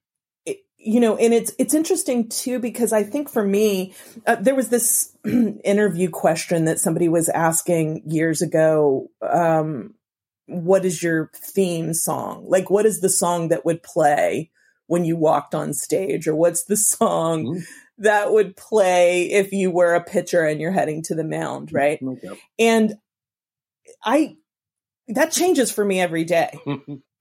[0.46, 3.94] it, you know, and it's it's interesting too because I think for me,
[4.26, 9.10] uh, there was this interview question that somebody was asking years ago.
[9.22, 9.96] Um,
[10.48, 12.46] what is your theme song?
[12.48, 14.52] Like, what is the song that would play
[14.88, 16.28] when you walked on stage?
[16.28, 17.60] Or what's the song mm-hmm.
[18.00, 22.00] that would play if you were a pitcher and you're heading to the mound, right?
[22.02, 22.40] Okay.
[22.60, 22.96] And
[24.04, 24.36] I,
[25.10, 26.58] that changes for me every day,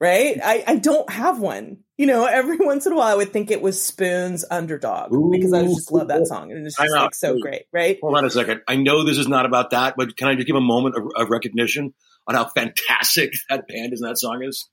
[0.00, 0.38] right?
[0.42, 1.78] I, I don't have one.
[1.96, 5.30] You know, every once in a while I would think it was Spoon's Underdog Ooh.
[5.30, 7.98] because I just love that song and it's just like so great, right?
[8.00, 8.62] Hold on a second.
[8.66, 11.04] I know this is not about that, but can I just give a moment of,
[11.14, 11.94] of recognition
[12.26, 14.68] on how fantastic that band is and that song is?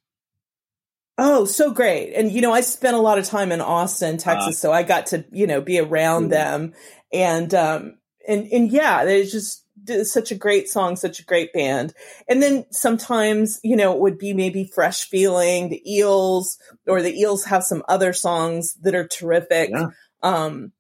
[1.18, 2.14] Oh, so great.
[2.14, 4.84] And, you know, I spent a lot of time in Austin, Texas, uh, so I
[4.84, 6.30] got to, you know, be around mm-hmm.
[6.30, 6.74] them.
[7.12, 9.66] And, um, and, and yeah, it's just
[10.04, 11.94] such a great song, such a great band.
[12.30, 16.58] And then sometimes, you know, it would be maybe Fresh Feeling, the Eels,
[16.88, 19.72] or the Eels have some other songs that are terrific.
[19.72, 19.88] Yeah.
[20.22, 20.72] Um,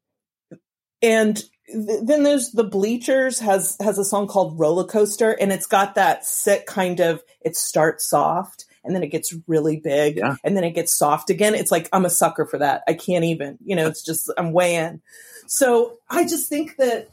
[1.01, 1.41] and
[1.73, 6.25] then there's the bleachers has has a song called roller coaster and it's got that
[6.25, 10.35] sick kind of it starts soft and then it gets really big yeah.
[10.43, 11.55] and then it gets soft again.
[11.55, 12.83] It's like i'm a sucker for that.
[12.87, 15.01] I can't even you know it's just i'm way in.
[15.47, 17.09] So i just think that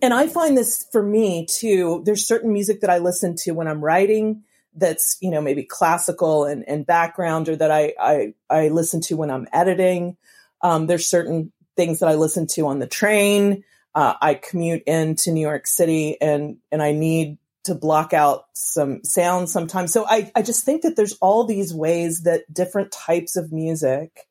[0.00, 3.66] and i find this for me too there's certain music that i listen to when
[3.66, 4.44] i'm writing
[4.76, 9.16] that's you know maybe classical and, and background or that I, I i listen to
[9.16, 10.16] when i'm editing.
[10.60, 13.64] Um, there's certain things that I listen to on the train.
[13.94, 19.04] Uh, I commute into New York City and, and I need to block out some
[19.04, 19.92] sound sometimes.
[19.92, 24.26] So I, I just think that there's all these ways that different types of music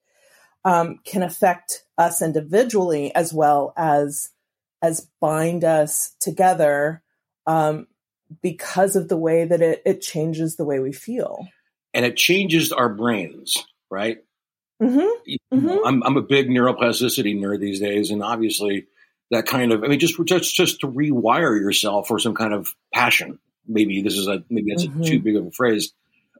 [0.65, 4.29] um, can affect us individually as well as
[4.81, 7.01] as bind us together
[7.47, 7.88] um,
[8.41, 11.47] because of the way that it, it changes the way we feel.
[11.93, 14.19] And it changes our brains, right?
[14.82, 15.58] Mm-hmm.
[15.58, 15.86] mm-hmm.
[15.86, 18.88] I'm, I'm a big neuroplasticity nerd these days, and obviously
[19.32, 22.76] that kind of I mean just just just to rewire yourself for some kind of
[22.94, 23.40] passion.
[23.68, 25.02] Maybe this is a maybe that's mm-hmm.
[25.02, 25.94] too big of a phrase.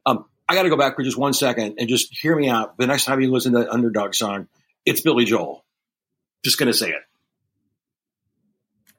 [0.06, 2.78] Um, I got to go back for just one second and just hear me out.
[2.78, 4.48] The next time you listen to that underdog song,
[4.86, 5.64] it's Billy Joel.
[6.44, 7.02] Just gonna say it.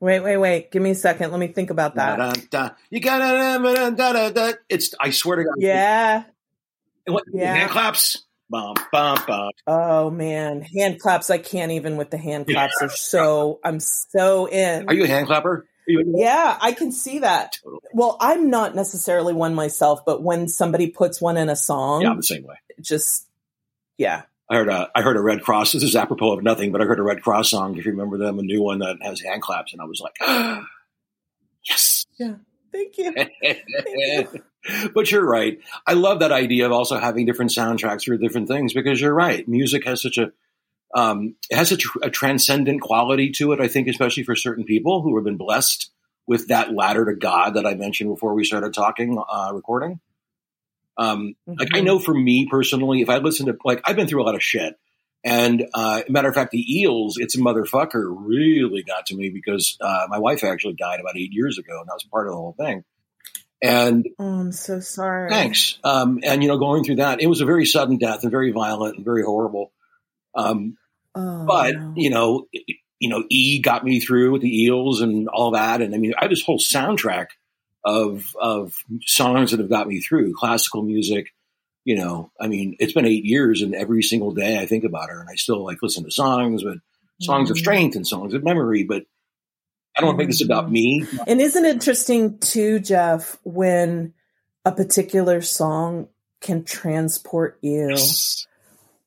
[0.01, 0.71] Wait, wait, wait.
[0.71, 1.31] Give me a second.
[1.31, 2.17] Let me think about that.
[2.17, 2.75] Da, da, da.
[2.89, 4.59] You got it.
[4.69, 4.93] It's.
[4.99, 5.55] I swear to God.
[5.57, 6.23] Yeah.
[7.05, 7.53] What, yeah.
[7.53, 8.23] Hand claps.
[8.49, 9.51] Bum, bum, bum.
[9.67, 11.29] Oh man, hand claps!
[11.29, 12.73] I can't even with the hand claps.
[12.75, 12.87] Yeah.
[12.87, 14.87] They're so I'm so in.
[14.87, 15.67] Are you a hand clapper?
[15.87, 17.57] Yeah, I can see that.
[17.63, 17.81] Totally.
[17.93, 22.11] Well, I'm not necessarily one myself, but when somebody puts one in a song, yeah,
[22.11, 22.55] I'm the same way.
[22.81, 23.27] Just
[23.97, 24.23] yeah.
[24.49, 25.73] I heard a I heard a Redd Kross.
[25.73, 27.77] This is apropos of nothing, but I heard a Redd Kross song.
[27.77, 30.15] If you remember them, a new one that has hand claps, and I was like,
[31.69, 32.35] yes, yeah.
[32.71, 33.13] Thank you.
[33.13, 33.33] Thank
[33.73, 34.43] you.
[34.93, 35.59] but you're right.
[35.87, 39.47] I love that idea of also having different soundtracks for different things because you're right.
[39.47, 40.31] Music has such a
[40.95, 43.61] um, it has such a, a transcendent quality to it.
[43.61, 45.91] I think, especially for certain people who have been blessed
[46.27, 49.99] with that ladder to God that I mentioned before we started talking, uh, recording.
[50.97, 51.59] Um, mm-hmm.
[51.59, 51.85] Like I mm-hmm.
[51.85, 54.43] know for me personally, if I listen to like I've been through a lot of
[54.43, 54.75] shit,
[55.23, 59.77] and uh, matter of fact, the Eels, it's a motherfucker, really got to me because
[59.81, 62.37] uh, my wife actually died about eight years ago, and that was part of the
[62.37, 62.83] whole thing.
[63.61, 65.29] And oh, I'm so sorry.
[65.29, 65.77] Thanks.
[65.83, 68.51] Um, and you know, going through that, it was a very sudden death and very
[68.51, 69.73] violent and very horrible.
[70.33, 70.77] Um,
[71.15, 71.93] oh, but no.
[71.97, 72.47] you know,
[72.99, 76.13] you know, E got me through with the Eels and all that, and I mean,
[76.17, 77.27] I have this whole soundtrack
[77.83, 81.27] of of songs that have got me through classical music.
[81.85, 85.09] You know, I mean, it's been eight years, and every single day I think about
[85.09, 86.77] her, and I still like listen to songs, but
[87.21, 87.51] songs mm-hmm.
[87.53, 88.83] of strength and songs of memory.
[88.83, 89.05] But
[89.97, 91.05] I don't make this about me.
[91.27, 94.13] And isn't it interesting too, Jeff, when
[94.65, 96.07] a particular song
[96.41, 98.47] can transport you yes.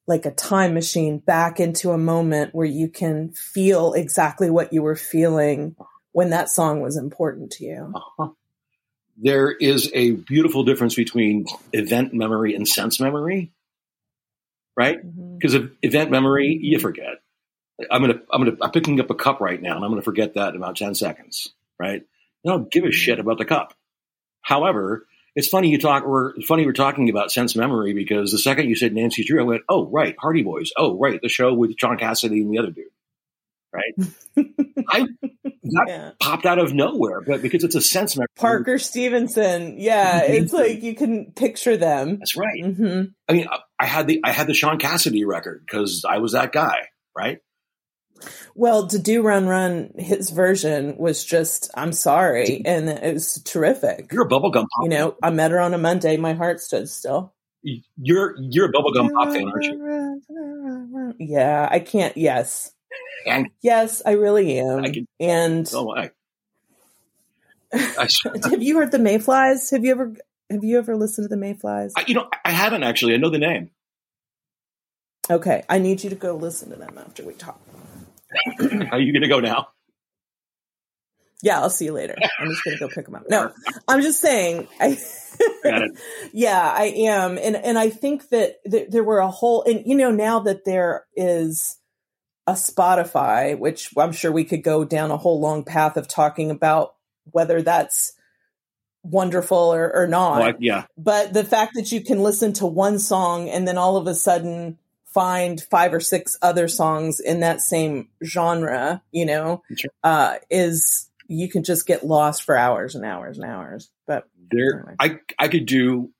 [0.07, 4.83] like a time machine back into a moment where you can feel exactly what you
[4.83, 5.77] were feeling
[6.13, 7.93] when that song was important to you.
[7.95, 8.29] Uh-huh.
[9.17, 13.53] There is a beautiful difference between event memory and sense memory,
[14.77, 14.99] right?
[15.39, 15.67] Because mm-hmm.
[15.67, 17.21] of event memory, you forget.
[17.91, 20.35] I'm gonna I'm gonna I'm picking up a cup right now, and I'm gonna forget
[20.35, 22.03] that in about ten seconds, right?
[22.45, 22.93] I don't give a mm-hmm.
[22.93, 23.75] shit about the cup.
[24.41, 26.07] However, it's funny you talk.
[26.07, 29.45] We're funny we're talking about sense memory because the second you said Nancy Drew, I
[29.45, 30.73] went, "Oh, right, Hardy Boys.
[30.77, 32.87] Oh, right, the show with Shaun Cassidy and the other dude."
[33.73, 33.95] Right?
[34.91, 35.07] I
[35.65, 36.11] that yeah.
[36.21, 38.27] popped out of nowhere, but because it's a sense memory.
[38.37, 42.19] Parker Stevenson, yeah, it's like you can picture them.
[42.19, 42.63] That's right.
[42.63, 43.03] Mm-hmm.
[43.29, 43.47] I mean,
[43.79, 47.39] I had the I had the Shaun Cassidy record because I was that guy, right?
[48.55, 52.63] Well, Da Doo Ron Ron, his version was just, I'm sorry.
[52.65, 54.13] And it was terrific.
[54.13, 54.83] You're a bubblegum pop.
[54.83, 56.17] You know, I met her on a Monday.
[56.17, 57.35] My heart stood still.
[57.63, 61.15] You're, you're a bubblegum pop fan, aren't you?
[61.19, 62.17] Yeah, I can't.
[62.17, 62.72] Yes.
[63.27, 64.85] And yes, I really am.
[64.85, 66.11] I can, and oh, I,
[68.51, 69.71] have you heard the Mayflies?
[69.71, 70.15] Have you ever
[70.51, 71.93] have you ever listened to the Mayflies?
[71.97, 73.15] I, you know, I haven't actually.
[73.15, 73.71] I know the name.
[75.31, 77.61] Okay, I need you to go listen to them after we talk.
[78.91, 79.69] Are you going to go now?
[81.43, 82.17] Yeah, I'll see you later.
[82.39, 83.25] I'm just going to go pick them up.
[83.29, 83.53] No,
[83.89, 84.69] I'm just saying.
[84.81, 84.99] I,
[86.33, 89.97] yeah, I am, and and I think that th- there were a whole, and you
[89.97, 91.79] know, now that there is
[92.47, 96.51] a Spotify, which I'm sure we could go down a whole long path of talking
[96.51, 96.95] about
[97.31, 98.13] whether that's
[99.05, 100.41] wonderful or, or not.
[100.41, 100.85] Well, I- yeah.
[100.97, 104.15] But the fact that you can listen to one song and then all of a
[104.15, 109.91] sudden find five or six other songs in that same genre, you know, Sure.
[110.03, 113.91] uh, is you can just get lost for hours and hours and hours.
[114.07, 116.11] But There, I I could do.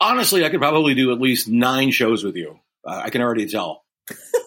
[0.00, 2.58] Honestly, I could probably do at least nine shows with you.
[2.86, 3.84] Uh, I can already tell.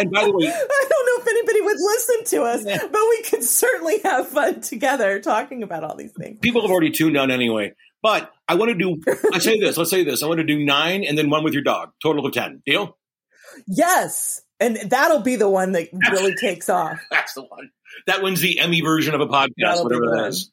[0.00, 2.78] and by the way, I don't know if anybody would listen to us, Yeah.
[2.90, 6.38] but we could certainly have fun together talking about all these things.
[6.40, 7.72] people have already tuned out anyway.
[8.02, 9.00] But I want to do.
[9.30, 9.76] Let's say this.
[9.76, 10.22] Let's say this.
[10.22, 11.90] I want to do nine and then one with your dog.
[12.02, 12.62] Total of ten.
[12.64, 12.96] Deal.
[13.66, 14.40] Yes.
[14.58, 16.98] And that'll be the one that really takes off.
[17.10, 17.70] That's the one.
[18.06, 20.50] That one's the Emmy version of a podcast, That'll whatever that is.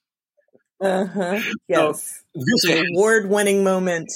[0.80, 1.42] Uh-huh.
[1.68, 2.24] Yes.
[2.36, 4.12] This Award winning moment.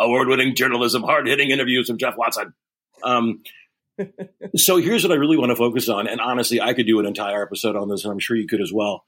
[0.00, 2.52] award-winning journalism, hard-hitting interviews from Jeff Watson.
[3.02, 3.42] Um,
[4.56, 7.06] so here's what I really want to focus on, and honestly, I could do an
[7.06, 9.04] entire episode on this, and I'm sure you could as well.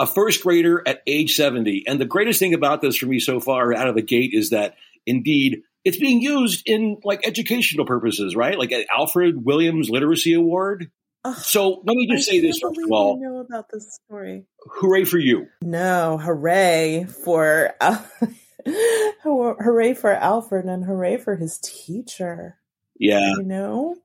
[0.00, 3.40] A first grader at age 70, and the greatest thing about this for me so
[3.40, 8.36] far out of the gate is that indeed it's being used in like educational purposes,
[8.36, 8.58] right?
[8.58, 10.90] Like Alfred Williams Literacy Award.
[11.36, 14.46] So let me I just say this first of all: you know about this story.
[14.66, 15.48] hooray for you!
[15.62, 17.74] No, hooray for
[19.22, 22.58] hooray for Alfred and hooray for his teacher.
[22.98, 23.96] Yeah, You know,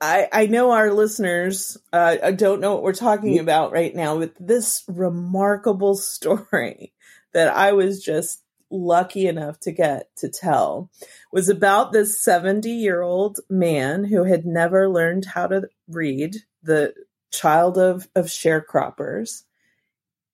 [0.00, 4.34] I I know our listeners uh, don't know what we're talking about right now, but
[4.38, 6.92] this remarkable story
[7.32, 10.90] that I was just lucky enough to get to tell
[11.32, 16.94] was about this 70 year old man who had never learned how to read, the
[17.30, 19.44] child of, of sharecroppers.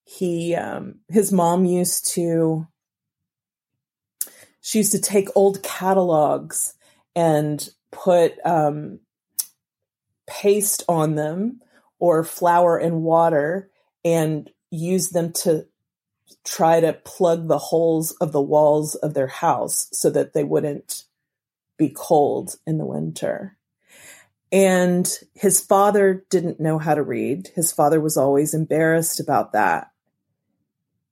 [0.04, 2.66] He, um, his mom used to,
[4.60, 6.74] she used to take old catalogs
[7.20, 8.98] and put, um,
[10.26, 11.60] paste on them
[11.98, 13.70] or flour and water
[14.02, 15.66] and use them to
[16.44, 21.04] try to plug the holes of the walls of their house so that they wouldn't
[21.76, 23.58] be cold in the winter.
[24.50, 27.50] And his father didn't know how to read.
[27.54, 29.90] His father was always embarrassed about that.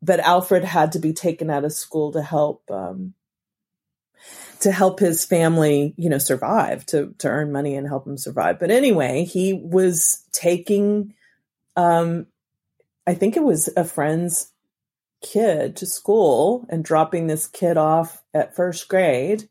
[0.00, 3.12] But Alfred had to be taken out of school to help um,
[4.60, 8.58] to help his family, you know, survive, to to earn money and help him survive.
[8.58, 11.14] But anyway, he was taking
[11.76, 12.26] um
[13.06, 14.52] I think it was a friend's
[15.22, 19.48] kid to school and dropping this kid off at first grade.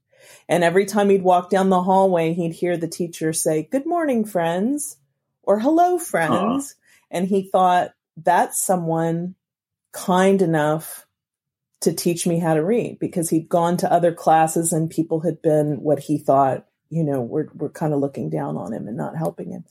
[0.49, 4.25] And every time he'd walk down the hallway, he'd hear the teacher say, Good morning,
[4.25, 4.97] friends,
[5.43, 6.75] or hello, friends.
[7.09, 9.35] And he thought, That's someone
[9.91, 11.06] kind enough
[11.81, 15.41] to teach me how to read because he'd gone to other classes and people had
[15.41, 18.97] been what he thought, you know, were, were kind of looking down on him and
[18.97, 19.63] not helping him.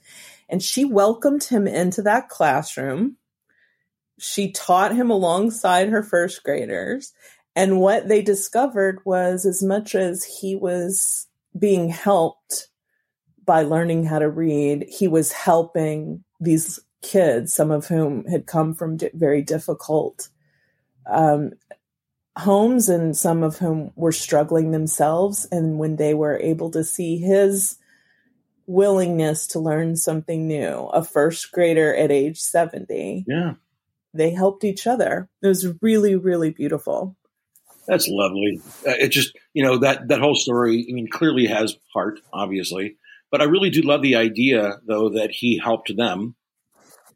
[0.48, 3.16] And she welcomed him into that classroom
[4.18, 7.12] she taught him alongside her first graders.
[7.54, 11.26] And what they discovered was as much as he was
[11.58, 12.68] being helped
[13.44, 18.74] by learning how to read, he was helping these kids, some of whom had come
[18.74, 20.28] from di- very difficult
[21.08, 21.52] um,
[22.36, 25.46] homes and some of whom were struggling themselves.
[25.50, 27.78] And when they were able to see his
[28.66, 33.54] willingness to learn something new, a first grader at age 70, yeah,
[34.12, 35.28] they helped each other.
[35.42, 37.16] It was really, really beautiful.
[37.86, 38.60] that's lovely.
[38.86, 40.86] Uh, it just you know that that whole story.
[40.88, 42.96] I mean, clearly has heart, obviously,
[43.30, 46.34] but I really do love the idea though that he helped them,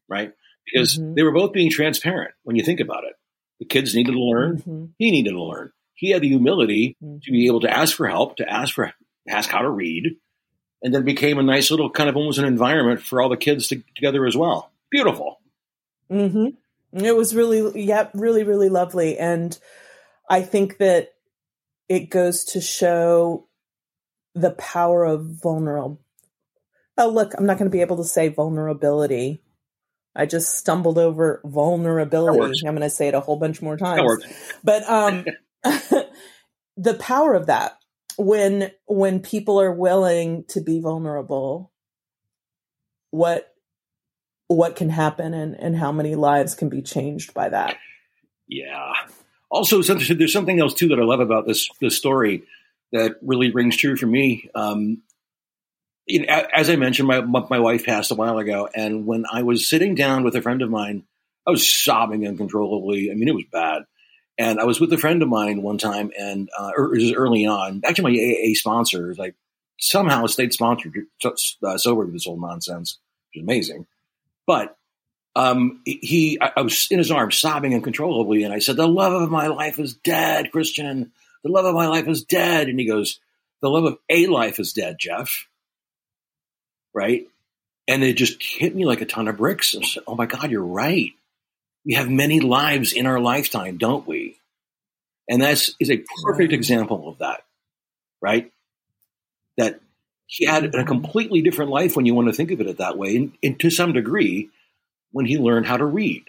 [0.09, 0.33] right?
[0.64, 1.16] Because Mhm.
[1.16, 3.14] they were both being transparent when you think about it.
[3.61, 4.62] The kids needed to learn.
[4.62, 4.88] Mhm.
[4.98, 5.70] He needed to learn.
[5.94, 7.22] He had the humility Mhm.
[7.22, 8.92] to be able to ask for help, to ask for
[9.28, 10.16] ask how to read,
[10.82, 13.68] and then became a nice little kind of almost an environment for all the kids
[13.68, 14.72] to, together as well.
[14.90, 15.40] Beautiful.
[16.11, 17.04] Mm-hmm.
[17.04, 19.16] It was really, yeah, really, really lovely.
[19.18, 19.56] And
[20.28, 21.12] I think that
[21.88, 23.46] it goes to show
[24.34, 26.00] the power of vulnerable.
[26.96, 29.42] Oh, look, I'm not going to be able to say vulnerability.
[30.14, 32.66] I just stumbled over vulnerability.
[32.66, 33.98] I'm going to say it a whole bunch more times.
[33.98, 34.26] That works.
[34.64, 35.24] but um
[36.76, 37.78] the power of that
[38.16, 41.72] when when people are willing to be vulnerable
[43.11, 43.54] what
[44.48, 47.76] what can happen and and how many lives can be changed by that
[48.48, 48.92] Yeah.
[49.50, 52.42] also, there's something else too that I love about this this story
[52.92, 54.50] that really rings true for me.
[54.54, 55.02] Um,
[56.11, 59.42] you know, as I mentioned, my my wife passed a while ago, and when I
[59.42, 61.04] was sitting down with a friend of mine,
[61.46, 63.11] I was sobbing uncontrollably.
[63.11, 63.82] I mean, it was bad.
[64.36, 67.46] And I was with a friend of mine one time, and uh, it was early
[67.46, 67.82] on.
[67.84, 69.34] Actually, my AA sponsor, like
[69.78, 70.94] somehow stayed sponsored,
[71.24, 72.98] uh, sober this whole nonsense,
[73.28, 73.86] which is amazing.
[74.46, 74.76] But
[75.36, 79.12] um, he, I, I, was in his arms, sobbing uncontrollably, and I said, "The love
[79.12, 81.12] of my life is dead, Christian.
[81.44, 83.20] The love of my life is dead." And he goes,
[83.61, 85.46] "The love of a life is dead, Jeff."
[86.95, 87.28] Right?
[87.88, 89.74] And it just hit me like a ton of bricks.
[89.76, 91.12] I said, "Oh my God, you're right.
[91.84, 94.38] We have many lives in our lifetime, don't we?"
[95.28, 97.43] And that's is a perfect example of that,
[98.20, 98.53] right?
[99.57, 99.80] That
[100.26, 103.16] he had a completely different life when you want to think of it that way,
[103.16, 104.51] and, and to some degree
[105.12, 106.24] when he learned how to read.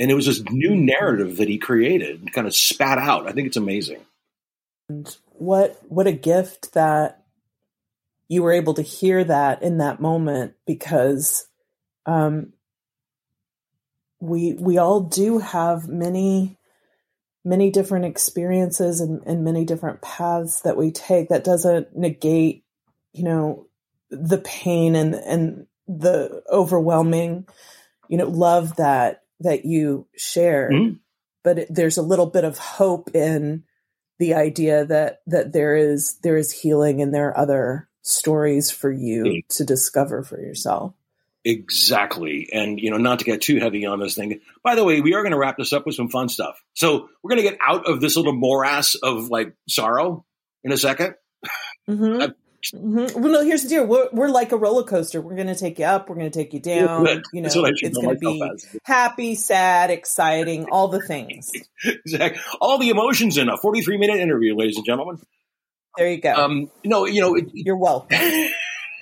[0.00, 3.26] And it was this new narrative that he created and kind of spat out.
[3.26, 4.04] I think it's amazing.
[4.88, 7.24] And what what a gift that
[8.28, 11.48] you were able to hear that in that moment because
[12.06, 12.52] um,
[14.20, 16.56] we we all do have many
[17.44, 22.64] many different experiences and, and many different paths that we take that doesn't negate
[23.12, 23.66] you know
[24.10, 27.46] the pain and and the overwhelming
[28.08, 30.94] you know love that that you share mm-hmm.
[31.44, 33.64] but it, there's a little bit of hope in
[34.18, 38.90] the idea that that there is there is healing and there are other stories for
[38.90, 39.38] you mm-hmm.
[39.48, 40.94] to discover for yourself
[41.44, 45.00] exactly and you know not to get too heavy on this thing by the way
[45.00, 47.48] we are going to wrap this up with some fun stuff so we're going to
[47.48, 50.24] get out of this little morass of like sorrow
[50.64, 51.14] in a 2nd
[51.88, 52.32] mm-hmm.
[52.74, 53.20] Mm-hmm.
[53.20, 53.86] Well, no, here's the deal.
[53.86, 55.20] We're, we're like a roller coaster.
[55.20, 56.08] We're going to take you up.
[56.08, 57.06] We're going to take you down.
[57.32, 58.66] You know, it's going to be as.
[58.82, 61.52] happy, sad, exciting, all the things.
[61.84, 62.40] exactly.
[62.60, 65.20] All the emotions in a 43 minute interview, ladies and gentlemen.
[65.98, 66.32] There you go.
[66.32, 68.16] Um, no, you know, it, you're welcome.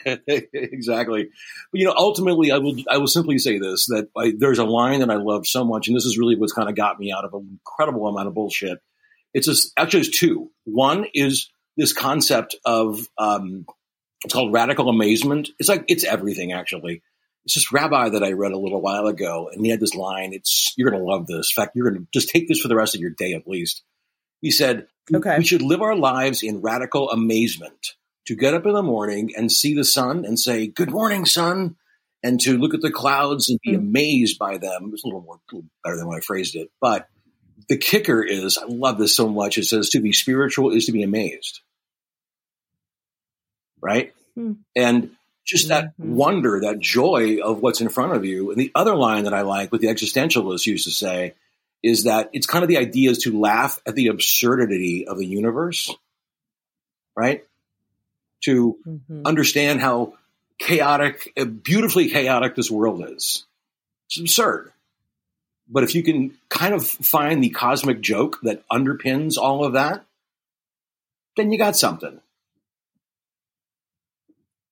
[0.26, 1.28] exactly.
[1.70, 4.64] But you know, ultimately, I will I will simply say this: that I, there's a
[4.64, 7.12] line that I love so much, and this is really what's kind of got me
[7.12, 8.78] out of an incredible amount of bullshit.
[9.34, 10.50] It's just, actually it's two.
[10.64, 13.66] One is this concept of um,
[14.24, 15.50] it's called radical amazement.
[15.58, 17.02] It's like it's everything actually.
[17.44, 20.32] It's this rabbi that I read a little while ago, and he had this line.
[20.32, 21.52] It's you're going to love this.
[21.54, 23.46] In fact, you're going to just take this for the rest of your day at
[23.46, 23.82] least.
[24.40, 27.94] He said, "Okay, we should live our lives in radical amazement.
[28.26, 31.76] To get up in the morning and see the sun and say, "Good morning, sun,"
[32.22, 33.86] and to look at the clouds and be mm-hmm.
[33.86, 34.90] amazed by them.
[34.92, 37.08] It's a little more a little better than when I phrased it, but
[37.68, 39.58] the kicker is, I love this so much.
[39.58, 41.60] It says to be spiritual is to be amazed
[43.80, 44.12] right?
[44.34, 44.52] Hmm.
[44.74, 45.10] And
[45.44, 46.14] just that mm-hmm.
[46.14, 48.50] wonder, that joy of what's in front of you.
[48.50, 51.34] And the other line that I like, what the existentialists used to say,
[51.82, 55.26] is that it's kind of the idea is to laugh at the absurdity of the
[55.26, 55.94] universe,
[57.16, 57.44] right?
[58.44, 59.22] To mm-hmm.
[59.24, 60.14] understand how
[60.58, 63.44] chaotic, uh, beautifully chaotic this world is.
[64.06, 64.72] It's absurd.
[65.68, 70.04] But if you can kind of find the cosmic joke that underpins all of that,
[71.36, 72.20] then you got something.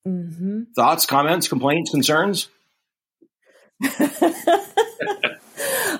[0.07, 0.63] Mm-hmm.
[0.75, 2.49] Thoughts, comments, complaints, concerns?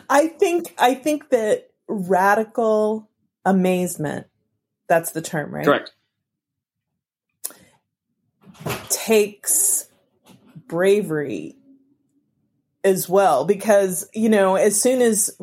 [0.09, 3.09] I think I think that radical
[3.45, 4.27] amazement,
[4.89, 5.65] that's the term, right?
[5.65, 5.93] Correct.
[8.89, 9.89] Takes
[10.67, 11.57] bravery
[12.83, 15.37] as well because, you know, as soon as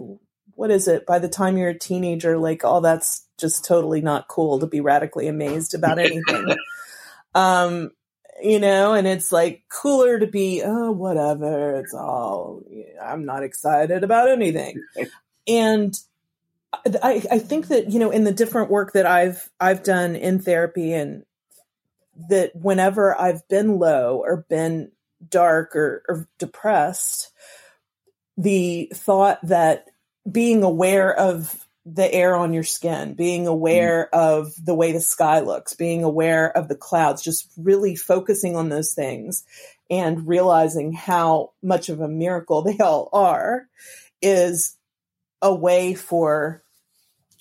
[0.56, 4.28] what is it, by the time you're a teenager, like all that's just totally not
[4.28, 6.56] cool to be radically amazed about anything.
[7.36, 7.92] um
[8.42, 11.80] you know, and it's like cooler to be, oh, whatever.
[11.80, 12.62] It's all,
[13.02, 14.84] I'm not excited about anything.
[15.48, 15.98] and
[16.74, 20.40] I, I think that, you know, in the different work that I've, I've done in
[20.40, 21.26] therapy and
[22.30, 24.92] that whenever I've been low or been
[25.28, 27.32] dark or, or depressed,
[28.38, 29.88] the thought that
[30.30, 34.18] being aware of the air on your skin, being aware mm.
[34.18, 38.70] of the way the sky looks, being aware of the clouds, just really focusing on
[38.70, 39.44] those things
[39.90, 43.68] and realizing how much of a miracle they all are
[44.22, 44.78] is
[45.42, 46.64] a way for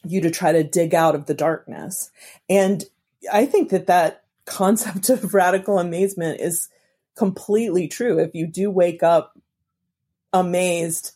[0.04, 2.10] you to try to dig out of the darkness.
[2.48, 2.82] And
[3.30, 6.68] I think that that concept of radical amazement is
[7.16, 8.18] completely true.
[8.18, 9.38] If you do wake up
[10.32, 11.12] amazed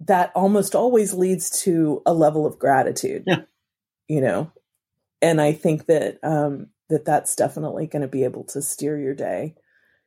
[0.00, 3.24] that almost always leads to a level of gratitude.
[3.26, 3.42] Yeah.
[4.08, 4.52] You know,
[5.22, 9.14] and I think that um, that that's definitely going to be able to steer your
[9.14, 9.54] day.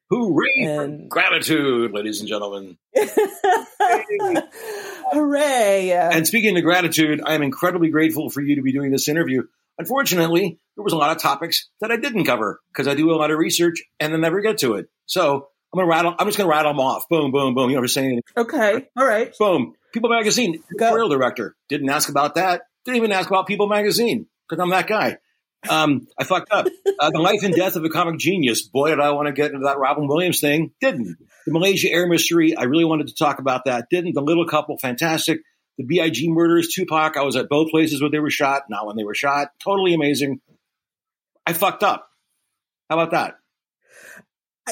[0.10, 2.78] Hooray and, for gratitude, ladies and gentlemen.
[5.12, 5.92] Hooray!
[5.92, 9.44] And speaking of gratitude, I am incredibly grateful for you to be doing this interview.
[9.80, 13.16] Unfortunately, there was a lot of topics that I didn't cover because I do a
[13.16, 14.88] lot of research and then never get to it.
[15.06, 16.16] So I'm gonna rattle.
[16.20, 17.10] I'm just gonna rattle them off.
[17.10, 17.70] Boom, boom, boom.
[17.70, 18.22] You know what I'm saying?
[18.38, 18.88] Okay.
[18.96, 19.36] All right.
[19.40, 19.74] Boom.
[19.94, 22.64] People Magazine editorial director didn't ask about that.
[22.86, 25.18] Didn't even ask about People Magazine because I'm that guy.
[25.70, 26.68] Um, I fucked up.
[27.00, 28.62] Uh, the life and death of a comic genius.
[28.64, 30.72] Boy, did I want to get into that Robin Williams thing.
[30.82, 31.18] Didn't.
[31.46, 32.56] The Malaysia Air Mystery.
[32.56, 33.88] I really wanted to talk about that.
[33.90, 34.14] Didn't.
[34.14, 34.78] The Little Couple.
[34.78, 35.40] Fantastic.
[35.78, 36.30] The B.I.G.
[36.30, 36.68] murders.
[36.70, 37.18] Tupac.
[37.18, 38.64] I was at both places where they were shot.
[38.70, 39.50] Not when they were shot.
[39.64, 40.42] Totally amazing.
[41.46, 42.10] I fucked up.
[42.90, 43.36] How about that?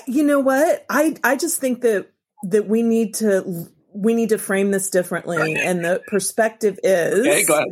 [0.08, 0.86] You know what?
[0.90, 2.12] I I just think that
[2.44, 7.66] that we need to we need to frame this differently and the perspective is Okay,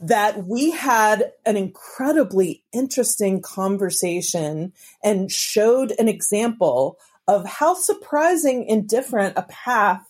[0.00, 4.72] that we had an incredibly interesting conversation
[5.02, 6.98] and showed an example
[7.28, 10.08] of how surprising and different a path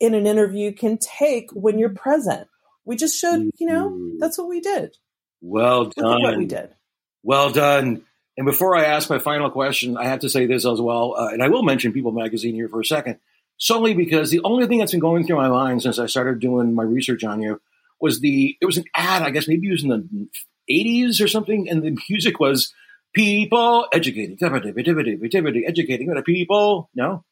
[0.00, 2.48] in an interview can take when you're present.
[2.84, 4.96] We just showed, you know, that's what we did.
[5.40, 6.62] Well at what we done.
[6.62, 6.74] did.
[7.22, 8.02] Well done.
[8.36, 11.28] And before I ask my final question, I have to say this as well, uh,
[11.28, 13.18] and I will mention People Magazine here for a second,
[13.58, 16.74] solely because the only thing that's been going through my mind since I started doing
[16.74, 17.60] my research on you
[18.00, 20.28] was the it was an ad, I guess maybe it was in the
[20.68, 22.72] eighties or something, and the music was
[23.14, 26.90] people educating, educating, people.
[26.94, 27.24] No?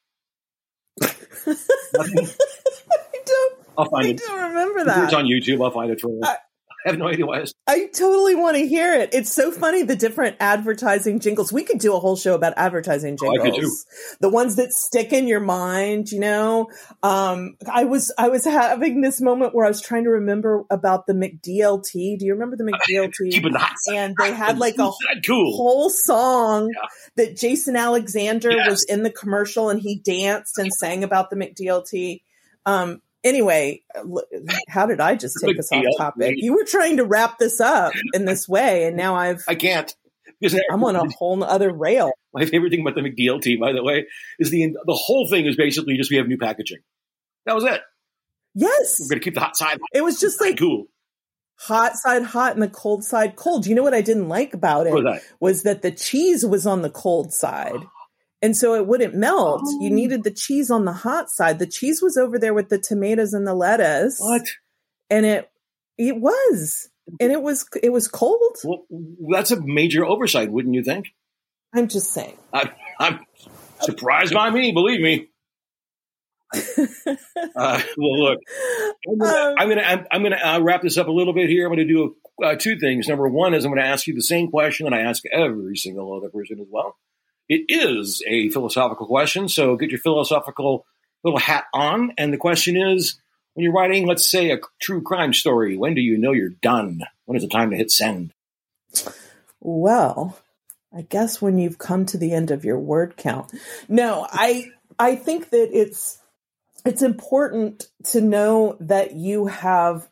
[1.02, 1.14] I
[3.26, 4.18] don't I'll find I it.
[4.18, 5.04] don't remember that.
[5.04, 5.62] It's on YouTube.
[5.64, 6.20] I'll find it for you.
[6.24, 6.36] I-
[6.86, 7.44] I have no idea why.
[7.66, 9.10] I totally want to hear it.
[9.12, 11.52] It's so funny the different advertising jingles.
[11.52, 13.56] We could do a whole show about advertising Oh, I jingles.
[13.56, 14.16] could too.
[14.20, 16.68] The ones that stick in your mind, you know.
[17.02, 21.06] Um I was I was having this moment where I was trying to remember about
[21.08, 22.18] the McDLT.
[22.18, 23.32] Do you remember the McDLT?
[23.32, 24.90] keeping the hot and they had like a
[25.26, 25.56] cool.
[25.56, 26.88] whole song Yeah.
[27.16, 28.70] that Jason Alexander Yes.
[28.70, 32.22] was in the commercial and he danced and sang about the McDLT.
[32.64, 33.82] Um, anyway,
[34.68, 36.34] how did I just take us off topic?
[36.38, 39.94] You were trying to wrap this up in this way, and now I've I can't.
[40.40, 42.12] Because I'm on a whole other rail.
[42.34, 44.06] My favorite thing about the McDLT, by the way,
[44.38, 46.78] is the the whole thing is basically just we have new packaging.
[47.46, 47.80] That was it.
[48.54, 50.86] Yes, We're going to keep the hot side it was just like cool.
[51.58, 53.66] hot side hot and the cold side cold.
[53.66, 55.22] You know what I didn't like about it What was that?
[55.40, 57.72] was that the cheese was on the cold side.
[58.42, 59.62] And so it wouldn't melt.
[59.80, 59.94] You Oh.
[59.94, 61.58] needed the cheese on the hot side.
[61.58, 64.18] The cheese was over there with the tomatoes and the lettuce.
[64.20, 64.46] What?
[65.10, 65.50] And it
[65.98, 66.88] it was.
[67.20, 68.56] And it was it was cold.
[68.64, 68.84] Well,
[69.30, 71.06] that's a major oversight, wouldn't you think?
[71.74, 72.36] I'm just saying.
[72.52, 73.20] I, I'm
[73.80, 75.28] surprised by me, believe me.
[77.56, 78.38] Uh, well, look,
[79.08, 81.48] I'm gonna, Um, I'm gonna, I'm, I'm gonna uh, wrap this up a little bit
[81.48, 81.66] here.
[81.66, 83.08] I'm gonna do uh, two things.
[83.08, 86.12] Number one is I'm gonna ask you the same question that I ask every single
[86.14, 86.96] other person as well.
[87.48, 90.86] It is a philosophical question, so get your philosophical
[91.22, 92.12] little hat on.
[92.18, 93.20] And the question is,
[93.54, 97.02] when you're writing, let's say, a true crime story, when do you know you're done?
[97.24, 98.32] When is the time to hit send?
[99.60, 100.38] Well,
[100.94, 103.52] I guess when you've come to the end of your word count.
[103.88, 104.66] No, I
[104.98, 106.18] I think that it's
[106.84, 110.08] it's important to know that you have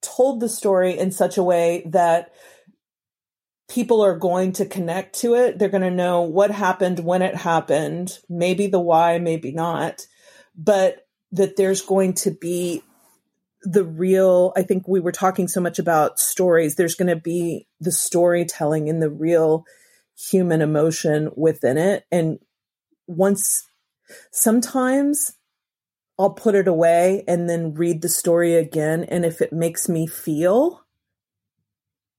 [0.00, 2.32] told the story in such a way that
[3.72, 5.58] people are going to connect to it.
[5.58, 10.06] They're going to know what happened, when it happened, maybe the why, maybe not,
[10.54, 12.82] but that there's going to be
[13.64, 17.68] the real i think we were talking so much about stories there's going to be
[17.80, 19.64] the storytelling and the real
[20.18, 22.40] human emotion within it and
[23.06, 23.68] once
[24.32, 25.34] sometimes
[26.18, 30.08] i'll put it away and then read the story again and if it makes me
[30.08, 30.84] feel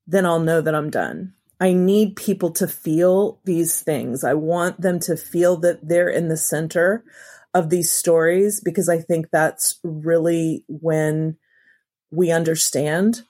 [0.08, 1.34] then i'll know that i'm done
[1.64, 6.28] i need people to feel these things i want them to feel that they're in
[6.28, 7.04] the center
[7.54, 11.38] of these stories because I think that's really when
[12.12, 13.22] we understand.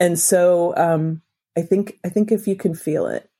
[0.00, 1.22] And so um,
[1.56, 3.30] I think I think if you can feel it,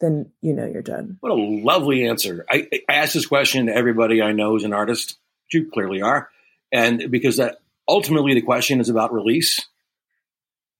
[0.00, 1.18] then you know you're done.
[1.20, 2.46] What a lovely answer.
[2.48, 5.18] I, I ask this question to everybody I know who's an artist,
[5.52, 6.28] you clearly are,
[6.70, 7.58] and because that
[7.88, 9.60] ultimately the question is about release,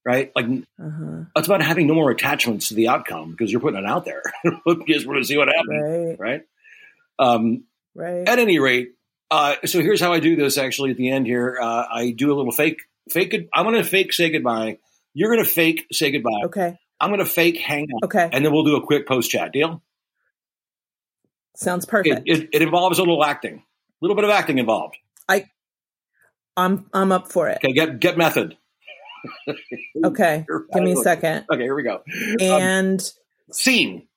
[0.07, 0.31] right?
[0.35, 1.25] Like Uh-huh.
[1.35, 4.23] it's about having no more attachments to the outcome because you're putting it out there.
[4.45, 6.41] you just want to see what happens, Right, right?
[7.19, 8.27] Um, right.
[8.27, 8.93] at any rate,
[9.29, 10.57] uh, so here's how I do this.
[10.57, 12.79] Actually, at the end here, uh, I do a little fake.
[13.09, 13.31] Fake.
[13.31, 14.77] Good, I'm going to fake say goodbye.
[15.13, 16.43] You're going to fake say goodbye.
[16.45, 18.29] Okay, I'm going to fake hang up, okay.
[18.31, 19.81] and then we'll do a quick post chat deal.
[21.55, 22.21] Sounds perfect.
[22.25, 23.61] it, it involves a little acting, a
[24.01, 24.95] little bit of acting involved.
[25.27, 25.45] I,
[26.55, 27.57] I'm I'm up for it.
[27.57, 28.55] Okay, get get method.
[30.03, 31.45] Okay, give me a second.
[31.51, 32.03] Okay, here we go.
[32.39, 33.01] And
[33.51, 34.07] Scene.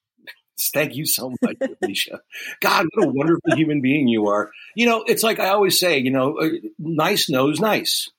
[0.75, 2.21] Thank you so much, Alicia.
[2.61, 4.51] God, what a wonderful human being you are.
[4.75, 6.49] You know, it's like I always say, you know, uh,
[6.79, 8.11] nice knows nice,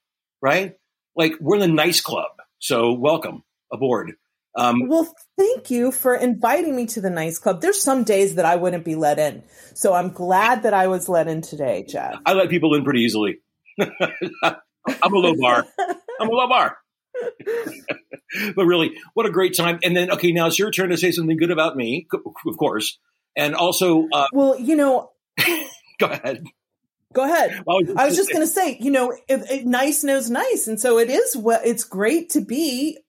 [0.42, 0.76] right?
[1.16, 2.32] Like we're in the nice club.
[2.58, 4.14] So welcome aboard.
[4.56, 7.62] Um, well, thank you for inviting me to the nice club.
[7.62, 9.44] There's some days that I wouldn't be let in.
[9.74, 12.16] So I'm glad that I was let in today, Jeff.
[12.26, 13.40] I let people in pretty easily.
[13.80, 15.66] I'm a low bar.
[16.20, 16.78] I'm a low bar.
[18.56, 19.80] but really, what a great time.
[19.84, 23.00] And then, okay, now it's your turn to say something good about me, of course.
[23.36, 25.12] And also, uh, well, you know,
[26.00, 26.44] go ahead.
[27.14, 27.64] Go ahead.
[27.66, 30.80] Well, I was just going to say, you know, it, it, nice knows nice, and
[30.80, 31.36] so it is.
[31.36, 33.00] What it's great to be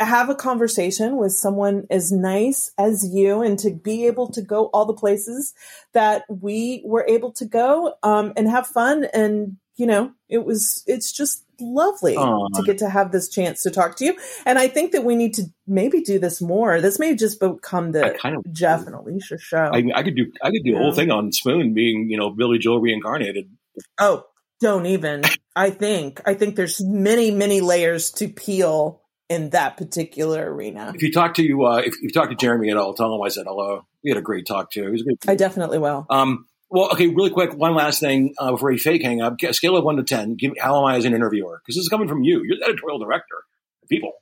[0.00, 4.66] have a conversation with someone as nice as you and to be able to go
[4.66, 5.52] all the places
[5.92, 10.82] that we were able to go um, and have fun and you know it was
[10.86, 12.48] it's just lovely Aww.
[12.54, 15.16] to get to have this chance to talk to you and i think that we
[15.16, 18.94] need to maybe do this more this may just become the kind of jeff and
[18.94, 22.10] alicia show i i could do i could do a whole thing on spoon being
[22.10, 23.48] you know billy joel reincarnated
[23.98, 24.24] oh
[24.60, 25.22] don't even
[25.56, 29.02] i think i think there's many many layers to peel
[29.32, 30.92] in that particular arena.
[30.94, 33.22] If you talk to you, uh, if you talk to Jeremy at all, tell him
[33.22, 33.86] I said hello.
[34.04, 34.84] We had a great talk too.
[34.84, 35.16] He was great.
[35.26, 36.06] I definitely will.
[36.10, 39.38] Um, well, okay, really quick, one last thing uh, before we fake hang up.
[39.52, 40.36] Scale of one to ten.
[40.36, 41.60] Give, how am I as an interviewer?
[41.62, 42.42] Because this is coming from you.
[42.44, 43.36] You're the editorial director.
[43.90, 44.12] People,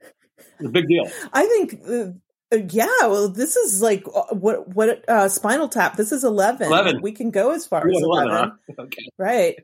[0.00, 1.04] it's a big deal.
[1.32, 1.80] I think.
[1.88, 2.18] Uh,
[2.52, 5.96] uh, yeah, well, this is like uh, what what uh, Spinal Tap.
[5.96, 6.68] This is eleven.
[6.68, 7.00] Eleven.
[7.02, 8.28] We can go as far as 11.
[8.28, 8.74] 11 huh?
[8.84, 9.02] Okay.
[9.18, 9.56] Right.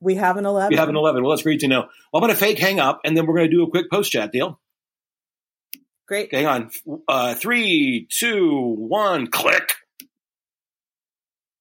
[0.00, 0.70] We have an eleven.
[0.70, 1.22] We have an eleven.
[1.22, 1.80] Well, that's great to know.
[1.80, 3.90] Well, I'm going to fake hang up, and then we're going to do a quick
[3.90, 4.60] post chat deal.
[6.06, 6.32] Great.
[6.32, 6.70] Hang on.
[7.08, 9.72] Uh, three, two, one, click.